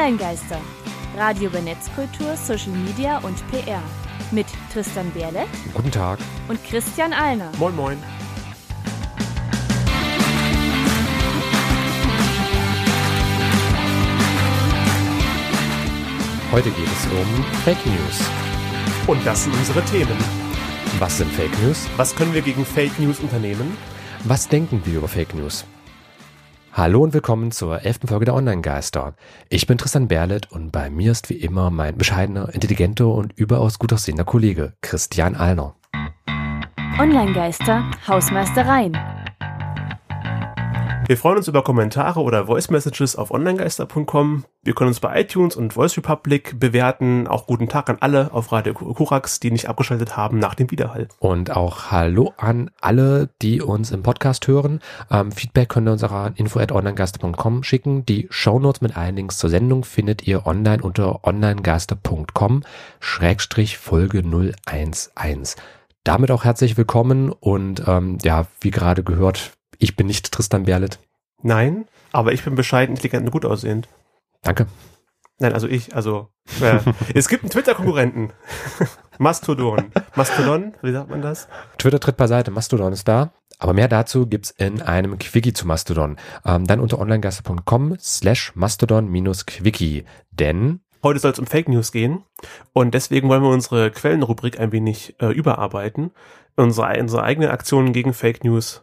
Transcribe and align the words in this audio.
Online-Geister. 0.00 0.58
Radio 1.14 1.50
über 1.50 1.60
Netzkultur, 1.60 2.34
Social 2.34 2.72
Media 2.72 3.18
und 3.18 3.36
PR. 3.50 3.82
Mit 4.30 4.46
Tristan 4.72 5.10
Berle 5.10 5.44
Guten 5.74 5.90
Tag. 5.90 6.18
und 6.48 6.58
Christian 6.64 7.12
Alner. 7.12 7.52
Moin 7.58 7.76
Moin. 7.76 7.98
Heute 16.50 16.70
geht 16.70 16.86
es 16.86 17.06
um 17.12 17.44
Fake 17.64 17.84
News. 17.84 18.30
Und 19.06 19.26
das 19.26 19.44
sind 19.44 19.54
unsere 19.54 19.84
Themen. 19.84 20.16
Was 20.98 21.18
sind 21.18 21.30
Fake 21.32 21.52
News? 21.62 21.86
Was 21.98 22.16
können 22.16 22.32
wir 22.32 22.40
gegen 22.40 22.64
Fake 22.64 22.98
News 22.98 23.20
unternehmen? 23.20 23.76
Was 24.24 24.48
denken 24.48 24.80
wir 24.86 24.96
über 24.96 25.08
Fake 25.08 25.34
News? 25.34 25.66
Hallo 26.72 27.02
und 27.02 27.12
willkommen 27.12 27.50
zur 27.50 27.84
elften 27.84 28.06
Folge 28.06 28.26
der 28.26 28.34
Online-Geister. 28.34 29.14
Ich 29.48 29.66
bin 29.66 29.76
Tristan 29.76 30.06
Berlet 30.06 30.52
und 30.52 30.70
bei 30.70 30.88
mir 30.88 31.10
ist 31.10 31.28
wie 31.28 31.34
immer 31.34 31.68
mein 31.70 31.98
bescheidener, 31.98 32.54
intelligenter 32.54 33.08
und 33.08 33.32
überaus 33.32 33.80
gut 33.80 33.92
aussehender 33.92 34.24
Kollege 34.24 34.74
Christian 34.80 35.34
Alner. 35.34 35.74
Online-Geister, 37.00 37.90
Hausmeistereien. 38.06 38.96
Wir 41.10 41.16
freuen 41.16 41.38
uns 41.38 41.48
über 41.48 41.64
Kommentare 41.64 42.20
oder 42.20 42.46
Voice 42.46 42.70
Messages 42.70 43.16
auf 43.16 43.32
onlinegeister.com. 43.32 44.44
Wir 44.62 44.74
können 44.74 44.86
uns 44.86 45.00
bei 45.00 45.20
iTunes 45.20 45.56
und 45.56 45.72
Voice 45.72 45.96
Republic 45.96 46.60
bewerten. 46.60 47.26
Auch 47.26 47.48
guten 47.48 47.68
Tag 47.68 47.90
an 47.90 47.96
alle 47.98 48.32
auf 48.32 48.52
Radio 48.52 48.74
Kurax, 48.74 49.40
die 49.40 49.50
nicht 49.50 49.68
abgeschaltet 49.68 50.16
haben 50.16 50.38
nach 50.38 50.54
dem 50.54 50.70
Widerhall. 50.70 51.08
Und 51.18 51.50
auch 51.50 51.90
Hallo 51.90 52.32
an 52.36 52.70
alle, 52.80 53.28
die 53.42 53.60
uns 53.60 53.90
im 53.90 54.04
Podcast 54.04 54.46
hören. 54.46 54.78
Ähm, 55.10 55.32
Feedback 55.32 55.70
könnt 55.70 55.88
ihr 55.88 55.92
uns 55.94 56.04
auch 56.04 56.12
an 56.12 56.34
info.onlinegeister.com 56.36 57.64
schicken. 57.64 58.06
Die 58.06 58.28
Shownotes 58.30 58.80
mit 58.80 58.96
allen 58.96 59.16
Links 59.16 59.38
zur 59.38 59.50
Sendung 59.50 59.82
findet 59.82 60.28
ihr 60.28 60.46
online 60.46 60.80
unter 60.80 61.26
onlinegeister.com 61.26 62.62
Schrägstrich 63.00 63.78
Folge 63.78 64.22
011. 64.22 65.56
Damit 66.04 66.30
auch 66.30 66.44
herzlich 66.44 66.76
willkommen 66.76 67.32
und 67.32 67.82
ähm, 67.88 68.18
ja, 68.22 68.46
wie 68.60 68.70
gerade 68.70 69.02
gehört, 69.02 69.54
ich 69.80 69.96
bin 69.96 70.06
nicht 70.06 70.30
Tristan 70.30 70.64
Berlet. 70.64 71.00
Nein, 71.42 71.86
aber 72.12 72.32
ich 72.32 72.44
bin 72.44 72.54
bescheiden, 72.54 72.94
intelligent 72.94 73.24
und 73.24 73.32
gut 73.32 73.44
aussehend. 73.44 73.88
Danke. 74.42 74.66
Nein, 75.38 75.54
also 75.54 75.66
ich, 75.66 75.96
also 75.96 76.28
äh, 76.60 76.78
es 77.14 77.28
gibt 77.28 77.42
einen 77.42 77.50
Twitter-Konkurrenten. 77.50 78.32
Mastodon. 79.18 79.90
Mastodon, 80.14 80.74
wie 80.82 80.92
sagt 80.92 81.10
man 81.10 81.22
das? 81.22 81.48
Twitter 81.78 81.98
tritt 81.98 82.16
beiseite, 82.16 82.50
Mastodon 82.50 82.92
ist 82.92 83.08
da. 83.08 83.32
Aber 83.58 83.74
mehr 83.74 83.88
dazu 83.88 84.26
gibt's 84.26 84.50
in 84.50 84.80
einem 84.80 85.18
Quickie 85.18 85.52
zu 85.52 85.66
Mastodon. 85.66 86.16
Ähm, 86.46 86.66
dann 86.66 86.80
unter 86.80 86.98
onlinegaster.com 86.98 87.96
slash 87.98 88.52
Mastodon-Quickie. 88.54 90.04
Denn 90.30 90.80
Heute 91.02 91.18
soll 91.18 91.32
es 91.32 91.38
um 91.38 91.46
Fake 91.46 91.68
News 91.68 91.92
gehen 91.92 92.24
und 92.74 92.92
deswegen 92.92 93.30
wollen 93.30 93.42
wir 93.42 93.48
unsere 93.48 93.90
Quellenrubrik 93.90 94.60
ein 94.60 94.70
wenig 94.70 95.16
äh, 95.18 95.32
überarbeiten. 95.32 96.10
Unsere, 96.56 97.00
unsere 97.00 97.22
eigene 97.22 97.50
Aktion 97.50 97.94
gegen 97.94 98.12
Fake 98.12 98.44
News 98.44 98.82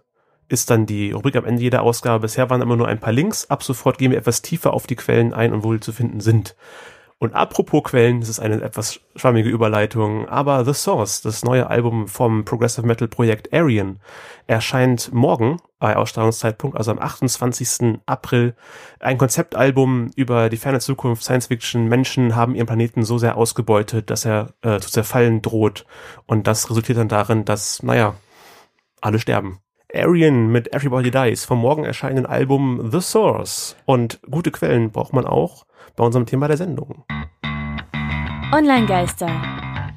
ist 0.50 0.70
dann 0.70 0.86
die 0.86 1.12
Rubrik 1.12 1.36
am 1.36 1.46
Ende 1.46 1.62
jeder 1.62 1.82
Ausgabe. 1.82 2.22
Bisher 2.22 2.50
waren 2.50 2.62
immer 2.62 2.76
nur 2.76 2.88
ein 2.88 3.00
paar 3.00 3.14
Links. 3.14 3.50
Ab 3.50 3.64
sofort 3.64 3.98
gehen 3.98 4.12
wir 4.12 4.18
etwas 4.18 4.42
tiefer 4.42 4.74
auf 4.74 4.88
die 4.88 4.96
Quellen 4.96 5.34
ein 5.34 5.54
und 5.54 5.64
wo 5.64 5.74
die 5.74 5.80
zu 5.80 5.92
finden 5.92 6.20
sind. 6.20 6.56
Und 7.20 7.34
apropos 7.34 7.84
Quellen, 7.84 8.20
das 8.20 8.30
ist 8.30 8.40
eine 8.40 8.62
etwas 8.62 9.00
schwammige 9.16 9.50
Überleitung, 9.50 10.30
aber 10.30 10.64
The 10.66 10.74
Source, 10.74 11.22
das 11.22 11.44
neue 11.44 11.68
Album 11.68 12.08
vom 12.08 12.46
Progressive 12.46 12.86
Metal 12.86 13.08
Projekt 13.08 13.52
Arian, 13.52 14.00
erscheint 14.46 15.12
morgen 15.12 15.58
bei 15.80 15.96
Ausstrahlungszeitpunkt, 15.96 16.78
also 16.78 16.92
am 16.92 17.00
28. 17.00 18.02
April. 18.06 18.56
Ein 19.00 19.18
Konzeptalbum 19.18 20.12
über 20.16 20.50
die 20.50 20.58
ferne 20.58 20.80
Zukunft, 20.80 21.24
Science 21.24 21.48
Fiction. 21.48 21.88
Menschen 21.88 22.36
haben 22.36 22.54
ihren 22.54 22.68
Planeten 22.68 23.04
so 23.04 23.18
sehr 23.18 23.36
ausgebeutet, 23.36 24.12
dass 24.12 24.24
er 24.24 24.54
äh, 24.62 24.80
zu 24.80 24.92
zerfallen 24.92 25.42
droht. 25.42 25.88
Und 26.28 26.46
das 26.46 26.70
resultiert 26.70 27.00
dann 27.00 27.10
darin, 27.10 27.46
dass, 27.46 27.82
naja, 27.82 28.14
alle 29.02 29.18
sterben. 29.18 29.60
Arian 29.94 30.48
mit 30.48 30.74
Everybody 30.74 31.12
Dies 31.12 31.46
vom 31.46 31.60
morgen 31.60 31.86
erscheinenden 31.86 32.26
Album 32.26 32.90
The 32.92 33.00
Source. 33.00 33.78
Und 33.86 34.20
gute 34.30 34.52
Quellen 34.52 34.92
braucht 34.92 35.14
man 35.14 35.26
auch 35.26 35.66
bei 35.96 36.04
unserem 36.04 36.26
Thema 36.26 36.50
der 36.50 36.58
Sendung. 36.58 37.06
Online-Geister. 38.52 39.30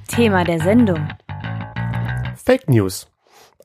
Thema 0.07 0.45
der 0.45 0.61
Sendung. 0.61 1.09
Fake 2.37 2.69
News. 2.69 3.09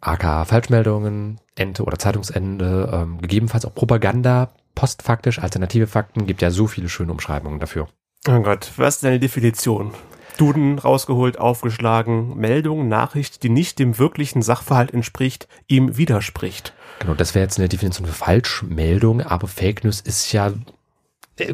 AK 0.01 0.47
Falschmeldungen, 0.47 1.39
Ente 1.55 1.83
oder 1.83 1.99
Zeitungsende, 1.99 2.89
ähm, 2.91 3.21
gegebenenfalls 3.21 3.65
auch 3.65 3.73
Propaganda, 3.73 4.49
postfaktisch, 4.73 5.39
alternative 5.39 5.87
Fakten, 5.87 6.25
gibt 6.25 6.41
ja 6.41 6.49
so 6.49 6.67
viele 6.67 6.89
schöne 6.89 7.11
Umschreibungen 7.11 7.59
dafür. 7.59 7.87
Oh 8.27 8.39
Gott, 8.41 8.71
was 8.77 8.95
ist 8.95 9.03
deine 9.03 9.19
Definition? 9.19 9.91
Duden 10.35 10.79
rausgeholt, 10.79 11.39
aufgeschlagen, 11.39 12.35
Meldung, 12.37 12.87
Nachricht, 12.87 13.43
die 13.43 13.49
nicht 13.49 13.79
dem 13.79 13.97
wirklichen 13.97 14.41
Sachverhalt 14.41 14.93
entspricht, 14.93 15.47
ihm 15.67 15.97
widerspricht. 15.97 16.73
Genau, 16.99 17.13
das 17.13 17.35
wäre 17.35 17.43
jetzt 17.43 17.59
eine 17.59 17.69
Definition 17.69 18.07
für 18.07 18.13
Falschmeldung, 18.13 19.21
aber 19.21 19.47
Fake 19.47 19.83
News 19.83 20.01
ist 20.01 20.31
ja, 20.31 20.53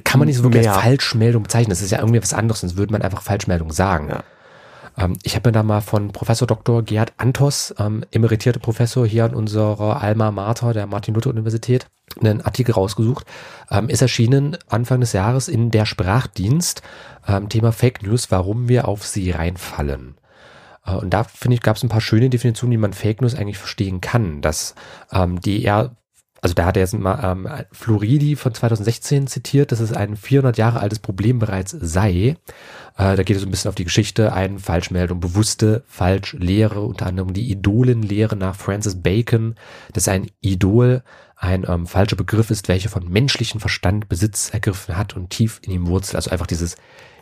kann 0.03 0.19
man 0.19 0.27
nicht 0.27 0.37
so 0.37 0.43
wirklich 0.43 0.69
als 0.69 0.81
Falschmeldung 0.81 1.43
bezeichnen. 1.43 1.69
Das 1.69 1.81
ist 1.81 1.91
ja 1.91 1.99
irgendwie 1.99 2.21
was 2.21 2.33
anderes, 2.33 2.61
sonst 2.61 2.77
würde 2.77 2.93
man 2.93 3.01
einfach 3.01 3.21
Falschmeldung 3.21 3.71
sagen. 3.71 4.09
Ja. 4.09 4.23
Ähm, 4.97 5.17
ich 5.23 5.35
habe 5.35 5.49
mir 5.49 5.53
da 5.53 5.63
mal 5.63 5.81
von 5.81 6.11
Professor 6.11 6.47
Dr. 6.47 6.83
Gerhard 6.83 7.13
Antos, 7.17 7.73
ähm, 7.79 8.03
emeritierte 8.11 8.59
Professor 8.59 9.05
hier 9.05 9.25
an 9.25 9.33
unserer 9.33 10.01
Alma 10.01 10.31
Mater 10.31 10.73
der 10.73 10.87
Martin-Luther-Universität, 10.87 11.87
einen 12.19 12.41
Artikel 12.41 12.73
rausgesucht. 12.73 13.25
Ähm, 13.69 13.89
ist 13.89 14.01
erschienen 14.01 14.57
Anfang 14.69 15.01
des 15.01 15.13
Jahres 15.13 15.47
in 15.47 15.71
der 15.71 15.85
Sprachdienst, 15.85 16.81
ähm, 17.27 17.49
Thema 17.49 17.71
Fake 17.71 18.03
News, 18.03 18.31
warum 18.31 18.67
wir 18.67 18.87
auf 18.87 19.05
sie 19.05 19.31
reinfallen. 19.31 20.15
Äh, 20.85 20.95
Und 20.95 21.11
da 21.11 21.23
finde 21.23 21.55
ich, 21.55 21.61
gab 21.61 21.77
es 21.77 21.83
ein 21.83 21.89
paar 21.89 22.01
schöne 22.01 22.29
Definitionen, 22.29 22.73
wie 22.73 22.77
man 22.77 22.93
Fake 22.93 23.21
News 23.21 23.35
eigentlich 23.35 23.57
verstehen 23.57 24.01
kann, 24.01 24.41
dass 24.41 24.75
ähm, 25.11 25.39
die 25.39 25.63
eher 25.63 25.95
also 26.41 26.55
da 26.55 26.65
hat 26.65 26.75
er 26.75 26.81
jetzt 26.81 26.97
mal 26.97 27.19
ähm, 27.23 27.47
Floridi 27.71 28.35
von 28.35 28.53
2016 28.53 29.27
zitiert, 29.27 29.71
dass 29.71 29.79
es 29.79 29.93
ein 29.93 30.17
400 30.17 30.57
Jahre 30.57 30.79
altes 30.79 30.97
Problem 30.99 31.37
bereits 31.37 31.71
sei. 31.79 32.35
Äh, 32.97 33.15
da 33.15 33.23
geht 33.23 33.35
es 33.35 33.43
so 33.43 33.47
ein 33.47 33.51
bisschen 33.51 33.69
auf 33.69 33.75
die 33.75 33.83
Geschichte 33.83 34.33
ein, 34.33 34.57
Falschmeldung, 34.57 35.19
bewusste 35.19 35.83
Falschlehre, 35.87 36.81
unter 36.81 37.05
anderem 37.05 37.33
die 37.33 37.51
Idolenlehre 37.51 38.35
nach 38.35 38.55
Francis 38.55 38.95
Bacon, 39.01 39.55
dass 39.93 40.07
ein 40.07 40.27
Idol 40.41 41.03
ein 41.37 41.65
ähm, 41.67 41.85
falscher 41.87 42.15
Begriff 42.15 42.49
ist, 42.51 42.67
welcher 42.67 42.89
von 42.89 43.07
menschlichem 43.07 43.59
Verstand 43.59 44.09
Besitz 44.09 44.49
ergriffen 44.49 44.97
hat 44.97 45.15
und 45.15 45.29
tief 45.29 45.59
in 45.63 45.71
ihm 45.71 45.87
wurzelt. 45.87 46.15
Also 46.15 46.31
einfach 46.31 46.47
dieses 46.47 46.75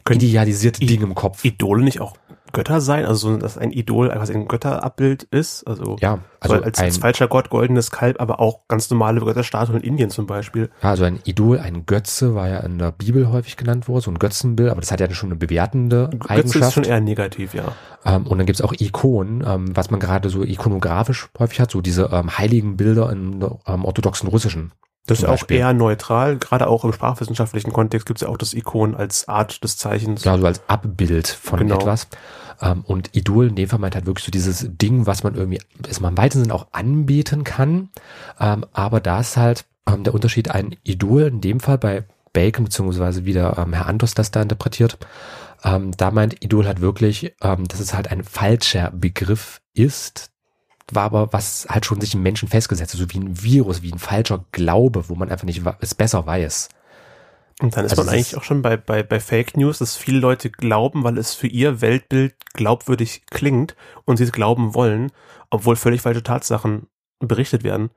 Können 0.05 0.21
idealisierte 0.21 0.81
I- 0.83 0.87
Ding 0.87 1.01
im 1.01 1.15
Kopf. 1.15 1.43
Idole 1.43 1.83
nicht 1.83 1.99
auch 2.01 2.15
Götter 2.51 2.81
sein? 2.81 3.05
Also, 3.05 3.31
so, 3.31 3.37
dass 3.37 3.57
ein 3.57 3.71
Idol 3.71 4.11
einfach 4.11 4.29
ein 4.29 4.47
Götterabbild 4.47 5.23
ist? 5.23 5.67
Also, 5.67 5.97
Ja, 5.99 6.19
also 6.39 6.55
als, 6.55 6.79
ein, 6.79 6.85
als 6.85 6.97
falscher 6.97 7.27
Gott, 7.27 7.49
goldenes 7.49 7.91
Kalb, 7.91 8.21
aber 8.21 8.39
auch 8.39 8.67
ganz 8.67 8.89
normale 8.89 9.19
Götterstatuen 9.19 9.79
in 9.79 9.83
Indien 9.83 10.09
zum 10.09 10.25
Beispiel. 10.25 10.69
Ja, 10.81 10.89
also 10.89 11.03
ein 11.03 11.19
Idol, 11.25 11.59
ein 11.59 11.85
Götze 11.85 12.35
war 12.35 12.47
ja 12.47 12.59
in 12.59 12.79
der 12.79 12.91
Bibel 12.91 13.31
häufig 13.31 13.57
genannt 13.57 13.87
worden, 13.87 14.01
so 14.01 14.11
ein 14.11 14.19
Götzenbild, 14.19 14.69
aber 14.69 14.81
das 14.81 14.91
hat 14.91 14.99
ja 14.99 15.09
schon 15.11 15.29
eine 15.29 15.37
bewertende 15.37 16.09
Götze 16.11 16.23
ist 16.23 16.29
Eigenschaft. 16.29 16.73
schon 16.73 16.83
eher 16.83 17.01
negativ, 17.01 17.53
ja. 17.53 17.73
Ähm, 18.05 18.27
und 18.27 18.37
dann 18.37 18.45
gibt's 18.45 18.61
auch 18.61 18.73
Ikonen, 18.77 19.43
ähm, 19.45 19.75
was 19.75 19.91
man 19.91 19.99
gerade 19.99 20.29
so 20.29 20.43
ikonografisch 20.43 21.29
häufig 21.37 21.59
hat, 21.59 21.71
so 21.71 21.81
diese 21.81 22.09
ähm, 22.11 22.37
heiligen 22.37 22.77
Bilder 22.77 23.11
im 23.11 23.43
ähm, 23.67 23.85
orthodoxen 23.85 24.29
Russischen. 24.29 24.71
Das 25.09 25.19
ist 25.19 25.25
auch 25.25 25.31
Beispiel. 25.31 25.57
eher 25.57 25.73
neutral. 25.73 26.37
Gerade 26.37 26.67
auch 26.67 26.83
im 26.85 26.93
sprachwissenschaftlichen 26.93 27.73
Kontext 27.73 28.05
gibt 28.05 28.19
es 28.19 28.21
ja 28.21 28.29
auch 28.29 28.37
das 28.37 28.53
Ikon 28.53 28.95
als 28.95 29.27
Art 29.27 29.63
des 29.63 29.77
Zeichens. 29.77 30.23
Ja, 30.23 30.37
so 30.37 30.45
als 30.45 30.61
Abbild 30.67 31.27
von 31.27 31.59
Genau. 31.59 31.75
etwas. 31.75 32.07
Ähm, 32.61 32.83
und 32.85 33.15
Idol 33.15 33.47
in 33.47 33.55
dem 33.55 33.69
Fall 33.69 33.79
meint 33.79 33.95
halt 33.95 34.05
wirklich 34.05 34.25
so 34.25 34.31
dieses 34.31 34.67
Ding, 34.69 35.05
was 35.05 35.23
man 35.23 35.35
irgendwie, 35.35 35.59
ist 35.87 36.01
man 36.01 36.13
im 36.13 36.17
weitesten 36.17 36.43
Sinne 36.43 36.53
auch 36.55 36.67
anbeten 36.73 37.43
kann. 37.43 37.89
Ähm, 38.39 38.65
aber 38.73 38.99
da 38.99 39.19
ist 39.21 39.37
halt 39.37 39.65
ähm, 39.87 40.03
der 40.03 40.13
Unterschied 40.13 40.51
ein 40.51 40.75
Idol, 40.83 41.23
in 41.23 41.41
dem 41.41 41.59
Fall 41.59 41.77
bei 41.77 42.03
Bacon, 42.33 42.65
beziehungsweise 42.65 43.25
wieder 43.25 43.65
Herr 43.71 43.87
Antos 43.87 44.13
das 44.13 44.29
da 44.31 44.41
interpretiert. 44.41 44.99
Da 45.63 46.11
meint 46.11 46.41
Idol 46.43 46.67
halt 46.67 46.79
wirklich, 46.79 47.35
dass 47.41 47.79
es 47.79 47.93
halt 47.93 48.09
ein 48.11 48.23
falscher 48.23 48.91
Begriff 48.91 49.61
ist, 49.73 50.29
war 50.95 51.03
aber 51.03 51.31
was 51.33 51.67
halt 51.69 51.85
schon 51.85 52.01
sich 52.01 52.13
im 52.15 52.23
Menschen 52.23 52.47
festgesetzt 52.47 52.93
hat, 52.93 52.99
so 52.99 53.09
wie 53.11 53.19
ein 53.19 53.41
Virus, 53.43 53.81
wie 53.81 53.91
ein 53.91 53.99
falscher 53.99 54.43
Glaube, 54.51 55.09
wo 55.09 55.15
man 55.15 55.29
einfach 55.29 55.45
nicht 55.45 55.61
es 55.81 55.95
besser 55.95 56.25
weiß. 56.25 56.69
Und 57.61 57.75
dann 57.75 57.85
ist 57.85 57.91
Also 57.91 58.03
man 58.03 58.13
eigentlich 58.13 58.31
ist- 58.33 58.37
auch 58.37 58.43
schon 58.43 58.61
bei, 58.61 58.77
bei, 58.77 59.03
bei 59.03 59.19
Fake 59.19 59.57
News, 59.57 59.79
dass 59.79 59.97
viele 59.97 60.19
Leute 60.19 60.49
glauben, 60.49 61.03
weil 61.03 61.17
es 61.17 61.33
für 61.33 61.47
ihr 61.47 61.81
Weltbild 61.81 62.33
glaubwürdig 62.53 63.23
klingt 63.29 63.75
und 64.05 64.17
sie 64.17 64.23
es 64.23 64.31
glauben 64.31 64.73
wollen, 64.73 65.11
obwohl 65.49 65.75
völlig 65.75 66.01
falsche 66.01 66.23
Tatsachen 66.23 66.87
berichtet 67.19 67.63
werden. 67.63 67.89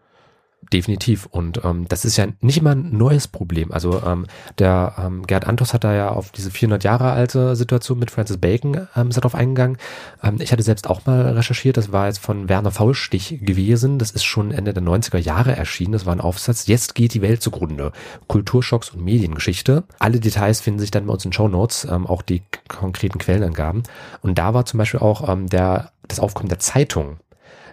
Definitiv. 0.70 1.26
Und 1.26 1.64
ähm, 1.64 1.86
das 1.88 2.04
ist 2.04 2.16
ja 2.16 2.26
nicht 2.40 2.56
immer 2.56 2.70
ein 2.70 2.96
neues 2.96 3.28
Problem. 3.28 3.72
Also 3.72 4.02
ähm, 4.06 4.26
der 4.58 4.94
ähm, 4.96 5.26
Gerd 5.26 5.46
Antos 5.46 5.74
hat 5.74 5.84
da 5.84 5.92
ja 5.92 6.10
auf 6.10 6.30
diese 6.30 6.50
400 6.50 6.84
Jahre 6.84 7.10
alte 7.12 7.56
Situation 7.56 7.98
mit 7.98 8.10
Francis 8.10 8.38
Bacon 8.38 8.86
ähm, 8.96 9.08
ist 9.08 9.16
darauf 9.16 9.34
eingegangen. 9.34 9.76
Ähm, 10.22 10.36
ich 10.38 10.52
hatte 10.52 10.62
selbst 10.62 10.88
auch 10.88 11.04
mal 11.04 11.22
recherchiert. 11.32 11.76
Das 11.76 11.92
war 11.92 12.06
jetzt 12.06 12.20
von 12.20 12.48
Werner 12.48 12.70
Faulstich 12.70 13.40
gewesen. 13.42 13.98
Das 13.98 14.12
ist 14.12 14.24
schon 14.24 14.52
Ende 14.52 14.72
der 14.72 14.82
90er 14.82 15.18
Jahre 15.18 15.54
erschienen. 15.54 15.92
Das 15.92 16.06
war 16.06 16.14
ein 16.14 16.20
Aufsatz. 16.20 16.66
Jetzt 16.66 16.94
geht 16.94 17.12
die 17.12 17.22
Welt 17.22 17.42
zugrunde. 17.42 17.92
Kulturschocks 18.28 18.90
und 18.90 19.04
Mediengeschichte. 19.04 19.84
Alle 19.98 20.20
Details 20.20 20.60
finden 20.60 20.80
sich 20.80 20.90
dann 20.90 21.06
bei 21.06 21.12
uns 21.12 21.24
in 21.24 21.32
Show 21.32 21.48
Notes, 21.48 21.84
ähm, 21.90 22.06
auch 22.06 22.22
die 22.22 22.42
konkreten 22.68 23.18
Quellenangaben. 23.18 23.82
Und 24.22 24.38
da 24.38 24.54
war 24.54 24.64
zum 24.64 24.78
Beispiel 24.78 25.00
auch 25.00 25.28
ähm, 25.28 25.48
der 25.48 25.90
das 26.08 26.20
Aufkommen 26.20 26.48
der 26.48 26.60
Zeitung 26.60 27.18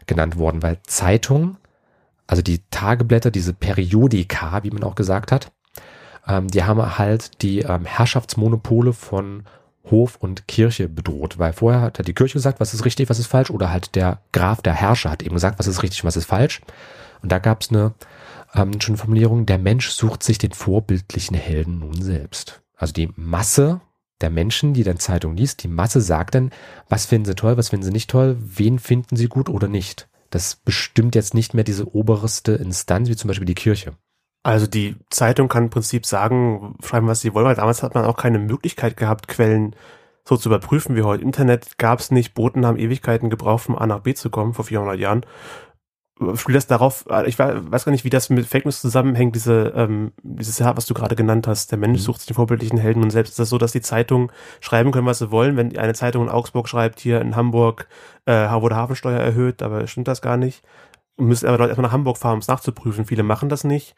genannt 0.08 0.38
worden, 0.38 0.64
weil 0.64 0.80
Zeitung 0.84 1.58
also 2.30 2.44
die 2.44 2.62
Tageblätter, 2.70 3.32
diese 3.32 3.54
Periodika, 3.54 4.64
wie 4.64 4.70
man 4.70 4.84
auch 4.84 4.94
gesagt 4.94 5.32
hat, 5.32 5.52
ähm, 6.28 6.48
die 6.48 6.64
haben 6.64 7.00
halt 7.00 7.42
die 7.42 7.62
ähm, 7.62 7.86
Herrschaftsmonopole 7.86 8.94
von 8.94 9.46
Hof 9.90 10.18
und 10.18 10.48
Kirche 10.48 10.88
bedroht, 10.88 11.40
weil 11.40 11.54
vorher 11.54 11.82
hat 11.82 12.08
die 12.08 12.14
Kirche 12.14 12.34
gesagt, 12.34 12.60
was 12.60 12.76
ist 12.76 12.86
richtig, 12.86 13.10
was 13.10 13.18
ist 13.18 13.26
falsch, 13.26 13.50
oder 13.50 13.72
halt 13.72 13.96
der 13.96 14.20
Graf, 14.32 14.62
der 14.62 14.74
Herrscher 14.74 15.10
hat 15.10 15.24
eben 15.24 15.34
gesagt, 15.34 15.58
was 15.58 15.66
ist 15.66 15.82
richtig, 15.82 16.04
was 16.04 16.18
ist 16.18 16.26
falsch. 16.26 16.62
Und 17.24 17.32
da 17.32 17.40
gab 17.40 17.64
es 17.64 17.72
eine 17.72 17.96
ähm, 18.54 18.80
schöne 18.80 19.00
Formulierung, 19.00 19.48
der 19.48 19.58
Mensch 19.58 19.90
sucht 19.90 20.22
sich 20.22 20.38
den 20.38 20.52
vorbildlichen 20.52 21.36
Helden 21.36 21.80
nun 21.80 22.00
selbst. 22.00 22.62
Also 22.76 22.94
die 22.94 23.10
Masse 23.16 23.82
der 24.22 24.30
Menschen, 24.30 24.76
die 24.76 24.84
dann 24.84 25.00
Zeitung 25.00 25.36
liest, 25.36 25.64
die 25.64 25.68
Masse 25.68 26.00
sagt 26.00 26.36
dann, 26.36 26.52
was 26.90 27.08
finden 27.08 27.26
sie 27.26 27.36
toll, 27.36 27.58
was 27.58 27.70
finden 27.70 27.86
sie 27.86 27.92
nicht 27.92 28.12
toll, 28.12 28.38
wen 28.40 28.78
finden 28.78 29.16
sie 29.16 29.30
gut 29.30 29.50
oder 29.50 29.68
nicht. 29.68 30.09
Das 30.30 30.56
bestimmt 30.56 31.16
jetzt 31.16 31.34
nicht 31.34 31.54
mehr 31.54 31.64
diese 31.64 31.94
oberste 31.94 32.54
Instanz, 32.54 33.10
wie 33.10 33.16
zum 33.16 33.28
Beispiel 33.28 33.46
die 33.46 33.56
Kirche. 33.56 33.94
Also 34.44 34.68
die 34.68 34.96
Zeitung 35.10 35.50
kann 35.50 35.66
im 35.66 35.70
Prinzip 35.70 36.06
sagen, 36.06 36.78
schreiben, 36.84 37.08
was 37.08 37.22
sie 37.22 37.34
wollen, 37.34 37.46
weil 37.46 37.56
damals 37.56 37.84
hat 37.84 37.96
man 37.96 38.06
auch 38.06 38.18
keine 38.18 38.40
Möglichkeit 38.40 38.96
gehabt, 38.96 39.28
Quellen 39.28 39.76
so 40.28 40.38
zu 40.38 40.50
überprüfen 40.50 40.96
wie 40.96 41.02
heute. 41.02 41.24
Internet 41.24 41.78
gab 41.78 42.00
es 42.00 42.12
nicht, 42.12 42.36
Boten 42.36 42.66
haben 42.66 42.78
Ewigkeiten 42.78 43.30
gebraucht, 43.30 43.64
von 43.64 43.78
A 43.78 43.88
nach 43.88 44.02
B 44.02 44.14
zu 44.14 44.30
kommen, 44.30 44.54
vor 44.54 44.66
400 44.66 44.98
Jahren 44.98 45.26
spielt 46.36 46.56
das 46.56 46.68
darauf, 46.68 47.06
ich 47.26 47.40
weiß 47.40 47.86
gar 47.86 47.92
nicht, 47.92 48.04
wie 48.04 48.10
das 48.10 48.30
mit 48.30 48.46
Fake 48.46 48.66
News 48.66 48.82
zusammenhängt, 48.82 49.36
diese, 49.36 49.74
ähm, 49.76 50.12
dieses 50.22 50.60
Jahr, 50.60 50.76
was 50.76 50.86
du 50.86 50.94
gerade 50.94 51.16
genannt 51.16 51.48
hast, 51.48 51.72
der 51.72 51.78
Mensch 51.78 52.00
mhm. 52.00 52.04
sucht 52.04 52.20
sich 52.20 52.28
den 52.28 52.36
vorbildlichen 52.36 52.78
Helden 52.78 53.04
und 53.04 53.10
selbst 53.10 53.32
ist 53.32 53.40
das 53.40 53.50
so, 53.50 53.58
dass 53.58 53.72
die 53.72 53.82
Zeitungen 53.82 54.32
schreiben 54.60 54.92
können, 54.92 55.08
was 55.08 55.20
sie 55.20 55.32
wollen. 55.32 55.56
Wenn 55.56 55.78
eine 55.78 55.94
Zeitung 55.94 56.24
in 56.24 56.30
Augsburg 56.30 56.68
schreibt, 56.68 57.00
hier 57.00 57.22
in 57.22 57.36
Hamburg 57.36 57.88
äh, 58.26 58.50
wurde 58.50 58.76
Hafensteuer 58.76 59.20
erhöht, 59.20 59.62
aber 59.64 59.88
stimmt 59.88 60.08
das 60.08 60.22
gar 60.22 60.38
nicht. 60.38 60.64
Müssen 61.18 61.48
aber 61.48 61.58
Leute 61.58 61.70
erstmal 61.70 61.88
nach 61.88 61.94
Hamburg 61.94 62.18
fahren, 62.18 62.34
um 62.34 62.40
es 62.40 62.48
nachzuprüfen. 62.48 63.06
Viele 63.06 63.24
machen 63.24 63.50
das 63.50 63.64
nicht. 63.64 63.96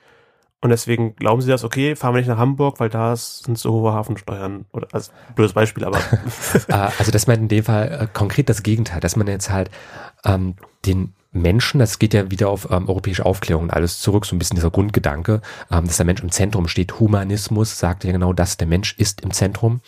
Und 0.64 0.70
deswegen 0.70 1.16
glauben 1.16 1.42
sie 1.42 1.50
das, 1.50 1.64
okay, 1.64 1.96
fahren 1.96 2.14
wir 2.14 2.20
nicht 2.20 2.28
nach 2.28 2.38
Hamburg, 2.38 2.80
weil 2.80 2.90
da 2.90 3.16
sind 3.16 3.58
so 3.58 3.72
hohe 3.72 3.94
Hafensteuern. 3.94 4.66
Oder 4.72 4.88
als 4.92 5.12
blödes 5.34 5.54
Beispiel, 5.54 5.84
aber. 5.84 6.00
Ah, 6.70 6.92
also 7.00 7.12
das 7.12 7.26
meint 7.26 7.42
in 7.42 7.48
dem 7.48 7.64
Fall 7.64 7.92
äh, 7.92 8.08
konkret 8.12 8.48
das 8.48 8.62
Gegenteil, 8.62 9.00
dass 9.00 9.16
man 9.16 9.26
jetzt 9.26 9.50
halt 9.50 9.72
ähm, 10.24 10.56
den 10.86 11.14
Menschen, 11.32 11.80
das 11.80 11.98
geht 11.98 12.14
ja 12.14 12.30
wieder 12.30 12.50
auf 12.50 12.70
ähm, 12.72 12.90
europäische 12.90 13.26
Aufklärung 13.26 13.64
und 13.64 13.72
alles 13.72 14.02
zurück, 14.02 14.26
so 14.26 14.36
ein 14.36 14.40
bisschen 14.40 14.56
dieser 14.56 14.72
Grundgedanke, 14.72 15.42
ähm, 15.72 15.88
dass 15.88 15.98
der 15.98 16.06
Mensch 16.06 16.22
im 16.22 16.32
Zentrum 16.32 16.68
steht. 16.68 17.00
Humanismus 17.00 17.80
sagt 17.80 18.04
ja 18.04 18.12
genau 18.12 18.34
das, 18.34 18.58
der 18.58 18.68
Mensch 18.68 18.96
ist 18.98 19.22
im 19.22 19.32
Zentrum. 19.32 19.82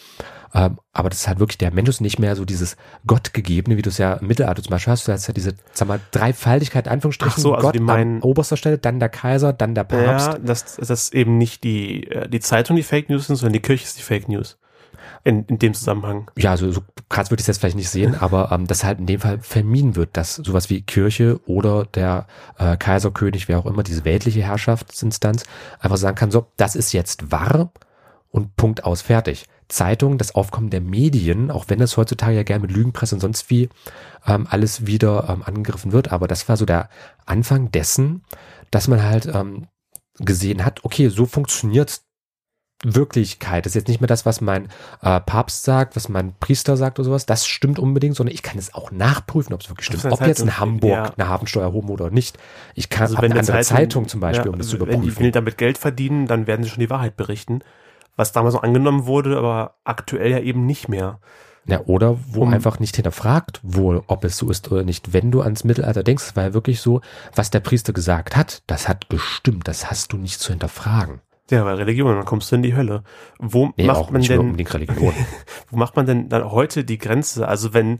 Ähm, 0.55 0.77
aber 0.93 1.09
das 1.09 1.21
ist 1.21 1.27
halt 1.27 1.39
wirklich, 1.39 1.57
der 1.57 1.73
Mensch 1.73 1.89
ist 1.89 1.99
nicht 1.99 2.19
mehr 2.19 2.35
so 2.35 2.45
dieses 2.45 2.77
Gottgegebene, 3.07 3.75
wie 3.75 3.81
du 3.81 3.89
es 3.89 3.97
ja 3.97 4.13
im 4.13 4.27
Mittelalter 4.27 4.61
zum 4.61 4.69
Beispiel 4.69 4.91
hast. 4.91 5.07
Du 5.07 5.11
hast 5.11 5.27
ja 5.27 5.33
diese, 5.33 5.55
sag 5.73 5.87
mal, 5.87 5.99
Dreifaltigkeit, 6.11 6.87
Anführungsstrichen, 6.87 7.33
Ach 7.37 7.41
so, 7.41 7.53
also 7.55 7.67
Gott 7.67 7.79
meinen, 7.81 8.17
an 8.17 8.21
oberster 8.21 8.55
Stelle, 8.55 8.77
dann 8.77 8.99
der 8.99 9.09
Kaiser, 9.09 9.51
dann 9.51 9.73
der 9.73 9.83
Papst. 9.83 10.27
Ja, 10.27 10.37
dass 10.37 10.75
das 10.75 11.11
eben 11.11 11.37
nicht 11.37 11.63
die, 11.63 12.07
äh, 12.07 12.29
die 12.29 12.39
Zeitung 12.39 12.75
die 12.75 12.83
Fake 12.83 13.09
News 13.09 13.27
sind, 13.27 13.35
sondern 13.35 13.53
die 13.53 13.61
Kirche 13.61 13.83
ist 13.83 13.97
die 13.97 14.03
Fake 14.03 14.29
News 14.29 14.57
in, 15.23 15.45
in 15.45 15.59
dem 15.59 15.73
Zusammenhang. 15.73 16.29
Ja, 16.37 16.51
also 16.51 16.71
so 16.71 16.81
krass 17.09 17.31
würde 17.31 17.41
ich 17.41 17.43
es 17.43 17.47
jetzt 17.47 17.59
vielleicht 17.59 17.75
nicht 17.75 17.89
sehen, 17.89 18.15
aber 18.19 18.51
ähm, 18.51 18.67
dass 18.67 18.83
halt 18.83 18.99
in 18.99 19.05
dem 19.05 19.19
Fall 19.19 19.39
vermieden 19.39 19.95
wird, 19.95 20.15
dass 20.17 20.35
sowas 20.35 20.69
wie 20.69 20.81
Kirche 20.81 21.39
oder 21.45 21.85
der 21.85 22.27
äh, 22.57 22.77
Kaiserkönig, 22.77 23.47
wer 23.47 23.59
auch 23.59 23.65
immer, 23.65 23.83
diese 23.83 24.05
weltliche 24.05 24.41
Herrschaftsinstanz 24.41 25.43
einfach 25.79 25.97
sagen 25.97 26.15
kann, 26.15 26.31
so, 26.31 26.47
das 26.57 26.75
ist 26.75 26.93
jetzt 26.93 27.31
wahr 27.31 27.71
und 28.29 28.55
Punkt 28.55 28.83
aus, 28.83 29.01
fertig. 29.01 29.45
Zeitung, 29.69 30.17
das 30.17 30.35
Aufkommen 30.35 30.69
der 30.69 30.81
Medien, 30.81 31.49
auch 31.49 31.65
wenn 31.67 31.79
das 31.79 31.97
heutzutage 31.97 32.35
ja 32.35 32.43
gerne 32.43 32.63
mit 32.63 32.71
Lügenpresse 32.71 33.15
und 33.15 33.21
sonst 33.21 33.49
wie 33.49 33.69
ähm, 34.25 34.47
alles 34.49 34.85
wieder 34.85 35.29
ähm, 35.29 35.43
angegriffen 35.43 35.91
wird, 35.91 36.11
aber 36.11 36.27
das 36.27 36.47
war 36.49 36.57
so 36.57 36.65
der 36.65 36.89
Anfang 37.25 37.71
dessen, 37.71 38.23
dass 38.71 38.87
man 38.87 39.03
halt 39.03 39.25
ähm, 39.25 39.67
gesehen 40.19 40.63
hat, 40.65 40.83
okay, 40.83 41.09
so 41.09 41.25
funktioniert 41.25 42.01
Wirklichkeit. 42.83 43.65
Das 43.65 43.71
ist 43.71 43.75
jetzt 43.75 43.87
nicht 43.87 44.01
mehr 44.01 44.07
das, 44.07 44.25
was 44.25 44.41
mein 44.41 44.67
äh, 45.01 45.19
Papst 45.19 45.63
sagt, 45.63 45.95
was 45.95 46.09
mein 46.09 46.33
Priester 46.39 46.77
sagt 46.77 46.99
oder 46.99 47.05
sowas. 47.05 47.25
Das 47.25 47.47
stimmt 47.47 47.79
unbedingt, 47.79 48.15
sondern 48.15 48.33
ich 48.33 48.43
kann 48.43 48.57
es 48.57 48.73
auch 48.73 48.91
nachprüfen, 48.91 49.53
ob 49.53 49.61
es 49.61 49.69
wirklich 49.69 49.87
stimmt. 49.87 50.05
Ob 50.05 50.19
halt 50.19 50.27
jetzt 50.27 50.41
in 50.41 50.59
Hamburg 50.59 50.91
ja. 50.91 51.13
eine 51.15 51.29
Hafensteuer 51.29 51.63
erhoben 51.63 51.89
oder 51.89 52.09
nicht. 52.09 52.37
Ich 52.75 52.89
kann 52.89 53.03
also 53.03 53.17
eine 53.17 53.27
andere 53.27 53.45
Zeitung, 53.45 53.63
Zeitung, 53.63 54.07
zum 54.07 54.19
Beispiel, 54.19 54.47
ja, 54.47 54.51
um 54.51 54.57
das 54.57 54.67
zu 54.67 54.75
überprüfen. 54.77 55.17
Wenn 55.17 55.25
die 55.25 55.31
damit 55.31 55.57
Geld 55.57 55.77
verdienen, 55.77 56.27
dann 56.27 56.47
werden 56.47 56.63
sie 56.63 56.69
schon 56.69 56.81
die 56.81 56.89
Wahrheit 56.89 57.15
berichten. 57.17 57.61
Was 58.15 58.31
damals 58.31 58.53
noch 58.53 58.63
angenommen 58.63 59.05
wurde, 59.05 59.37
aber 59.37 59.75
aktuell 59.83 60.31
ja 60.31 60.39
eben 60.39 60.65
nicht 60.65 60.87
mehr. 60.87 61.19
Ja, 61.65 61.81
oder 61.85 62.17
wo 62.27 62.41
um, 62.41 62.53
einfach 62.53 62.79
nicht 62.79 62.95
hinterfragt 62.95 63.61
wohl, 63.63 64.03
ob 64.07 64.25
es 64.25 64.37
so 64.37 64.49
ist 64.49 64.69
oder 64.71 64.83
nicht. 64.83 65.13
Wenn 65.13 65.31
du 65.31 65.41
ans 65.41 65.63
Mittelalter 65.63 66.03
denkst, 66.03 66.25
es 66.27 66.35
war 66.35 66.43
ja 66.43 66.53
wirklich 66.53 66.81
so, 66.81 67.01
was 67.35 67.51
der 67.51 67.61
Priester 67.61 67.93
gesagt 67.93 68.35
hat, 68.35 68.63
das 68.67 68.89
hat 68.89 69.09
gestimmt, 69.09 69.67
das 69.67 69.89
hast 69.89 70.11
du 70.11 70.17
nicht 70.17 70.41
zu 70.41 70.51
hinterfragen. 70.51 71.21
Ja, 71.53 71.65
weil 71.65 71.75
Religion, 71.75 72.15
dann 72.15 72.25
kommst 72.25 72.51
du 72.51 72.55
in 72.55 72.63
die 72.63 72.75
Hölle. 72.75 73.03
Wo 73.37 73.71
nee, 73.77 73.85
macht 73.85 74.11
man 74.11 74.23
denn, 74.23 74.57
wo 75.69 75.77
macht 75.77 75.95
man 75.95 76.05
denn 76.07 76.29
dann 76.29 76.51
heute 76.51 76.83
die 76.83 76.97
Grenze? 76.97 77.47
Also 77.47 77.75
wenn 77.75 77.99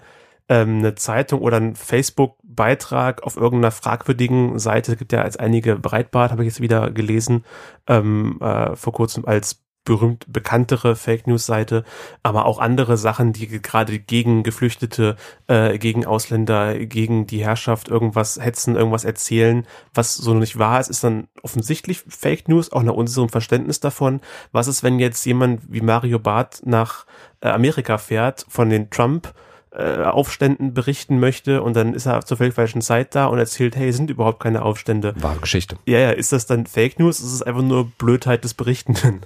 ähm, 0.50 0.79
eine 0.79 0.95
Zeitung 0.95 1.41
oder 1.41 1.57
ein 1.57 1.75
Facebook-Beitrag 1.75 3.21
auf 3.21 3.38
irgendeiner 3.38 3.71
fragwürdigen 3.71 4.57
Seite, 4.57 4.95
gibt 4.97 5.13
ja 5.13 5.21
als 5.21 5.38
einige 5.38 5.75
Breitbart, 5.75 6.31
habe 6.31 6.44
ich 6.44 6.47
jetzt 6.47 6.61
wieder 6.61 6.89
gelesen, 6.89 7.45
ähm, 7.88 8.39
äh, 8.41 8.75
vor 8.75 8.94
kurzem 8.94 9.25
als 9.25 9.62
berühmt 9.85 10.25
bekanntere 10.31 10.95
Fake 10.95 11.27
News 11.27 11.45
Seite, 11.45 11.83
aber 12.21 12.45
auch 12.45 12.59
andere 12.59 12.97
Sachen, 12.97 13.33
die 13.33 13.47
gerade 13.47 14.00
gegen 14.00 14.44
Geflüchtete, 14.44 15.15
äh, 15.47 15.77
gegen 15.77 16.06
Ausländer, 16.06 16.77
gegen 16.85 17.27
die 17.27 17.44
Herrschaft 17.44 17.89
irgendwas 17.89 18.39
hetzen, 18.41 18.75
irgendwas 18.75 19.03
erzählen, 19.03 19.65
was 19.94 20.15
so 20.15 20.33
nicht 20.33 20.57
wahr 20.57 20.80
ist, 20.80 20.89
ist 20.89 21.03
dann 21.03 21.27
offensichtlich 21.41 22.03
Fake 22.07 22.47
News, 22.47 22.71
auch 22.71 22.83
nach 22.83 22.94
unserem 22.94 23.30
Verständnis 23.30 23.80
davon. 23.80 24.21
Was 24.51 24.68
ist, 24.68 24.83
wenn 24.83 25.00
jetzt 25.00 25.25
jemand 25.25 25.62
wie 25.71 25.81
Mario 25.81 26.19
Barth 26.19 26.62
nach 26.65 27.06
äh, 27.41 27.50
Amerika 27.50 27.97
fährt, 27.97 28.45
von 28.47 28.69
den 28.69 28.89
Trump 28.89 29.33
äh, 29.75 30.03
Aufständen 30.03 30.74
berichten 30.74 31.19
möchte 31.19 31.63
und 31.63 31.75
dann 31.75 31.94
ist 31.94 32.06
er 32.06 32.24
zur 32.25 32.38
völlig 32.38 32.53
falschen 32.53 32.81
Zeit 32.81 33.15
da 33.15 33.25
und 33.25 33.39
erzählt, 33.39 33.75
hey, 33.75 33.91
sind 33.91 34.09
überhaupt 34.09 34.39
keine 34.41 34.62
Aufstände. 34.62 35.15
Wahre 35.18 35.39
Geschichte. 35.39 35.77
Ja, 35.86 36.00
ja, 36.00 36.12
ist 36.12 36.31
das 36.31 36.45
dann 36.45 36.68
Fake 36.68 37.00
News? 37.00 37.19
Ist 37.19 37.34
es 37.34 37.41
einfach 37.41 37.63
nur 37.63 37.89
Blödheit 37.98 38.43
des 38.43 38.53
Berichtenden? 38.53 39.22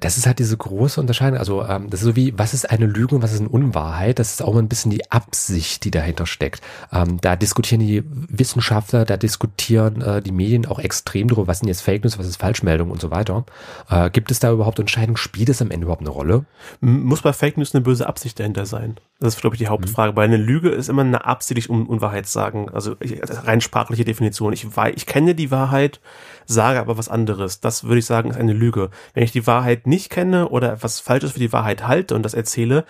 Das 0.00 0.16
ist 0.16 0.26
halt 0.26 0.38
diese 0.38 0.56
große 0.56 1.00
Unterscheidung. 1.00 1.38
Also 1.38 1.64
ähm, 1.64 1.90
das 1.90 2.00
ist 2.00 2.06
so 2.06 2.16
wie, 2.16 2.38
was 2.38 2.54
ist 2.54 2.70
eine 2.70 2.86
Lüge 2.86 3.16
und 3.16 3.22
was 3.22 3.32
ist 3.32 3.40
eine 3.40 3.48
Unwahrheit? 3.48 4.18
Das 4.18 4.30
ist 4.30 4.42
auch 4.42 4.54
mal 4.54 4.60
ein 4.60 4.68
bisschen 4.68 4.90
die 4.90 5.10
Absicht, 5.10 5.84
die 5.84 5.90
dahinter 5.90 6.26
steckt. 6.26 6.62
Ähm, 6.92 7.20
da 7.20 7.36
diskutieren 7.36 7.80
die 7.80 8.04
Wissenschaftler, 8.06 9.04
da 9.04 9.16
diskutieren 9.16 10.00
äh, 10.02 10.22
die 10.22 10.32
Medien 10.32 10.66
auch 10.66 10.78
extrem 10.78 11.28
darüber, 11.28 11.48
was 11.48 11.60
sind 11.60 11.68
jetzt 11.68 11.82
Fake 11.82 12.04
News, 12.04 12.18
was 12.18 12.26
ist 12.26 12.36
Falschmeldung 12.36 12.90
und 12.90 13.00
so 13.00 13.10
weiter. 13.10 13.44
Äh, 13.90 14.10
gibt 14.10 14.30
es 14.30 14.38
da 14.38 14.52
überhaupt 14.52 14.78
Entscheidungen? 14.78 15.16
Spielt 15.16 15.48
es 15.48 15.60
am 15.62 15.70
Ende 15.70 15.84
überhaupt 15.84 16.02
eine 16.02 16.10
Rolle? 16.10 16.44
Muss 16.80 17.22
bei 17.22 17.32
Fake 17.32 17.56
News 17.56 17.74
eine 17.74 17.82
böse 17.82 18.06
Absicht 18.06 18.38
dahinter 18.38 18.66
sein? 18.66 18.98
Das 19.20 19.34
ist, 19.34 19.40
glaube 19.40 19.56
ich, 19.56 19.58
die 19.58 19.66
Hauptfrage. 19.66 20.12
Mhm. 20.12 20.16
Weil 20.16 20.24
eine 20.28 20.36
Lüge 20.36 20.68
ist 20.68 20.88
immer 20.88 21.02
eine 21.02 21.24
absichtlich 21.24 21.68
Un 21.68 21.86
Unwahrheit 21.86 22.26
sagen. 22.26 22.68
Also 22.68 22.96
ich, 23.00 23.20
rein 23.22 23.60
sprachliche 23.60 24.04
Definition. 24.04 24.52
Ich, 24.52 24.66
ich 24.94 25.06
kenne 25.06 25.34
die 25.34 25.50
Wahrheit, 25.50 26.00
sage 26.46 26.78
aber 26.78 26.98
was 26.98 27.08
anderes. 27.08 27.60
Das 27.60 27.84
würde 27.84 27.98
ich 27.98 28.06
sagen, 28.06 28.30
ist 28.30 28.36
eine 28.36 28.52
Lüge. 28.52 28.90
Wenn 29.14 29.24
ich 29.24 29.32
die 29.32 29.46
Wahrheit 29.46 29.86
nicht 29.88 30.10
kenne 30.10 30.48
oder 30.48 30.72
etwas 30.72 31.00
Falsches 31.00 31.32
für 31.32 31.40
die 31.40 31.52
Wahrheit 31.52 31.86
halte 31.86 32.14
und 32.14 32.22
das 32.22 32.34
erzähle, 32.34 32.84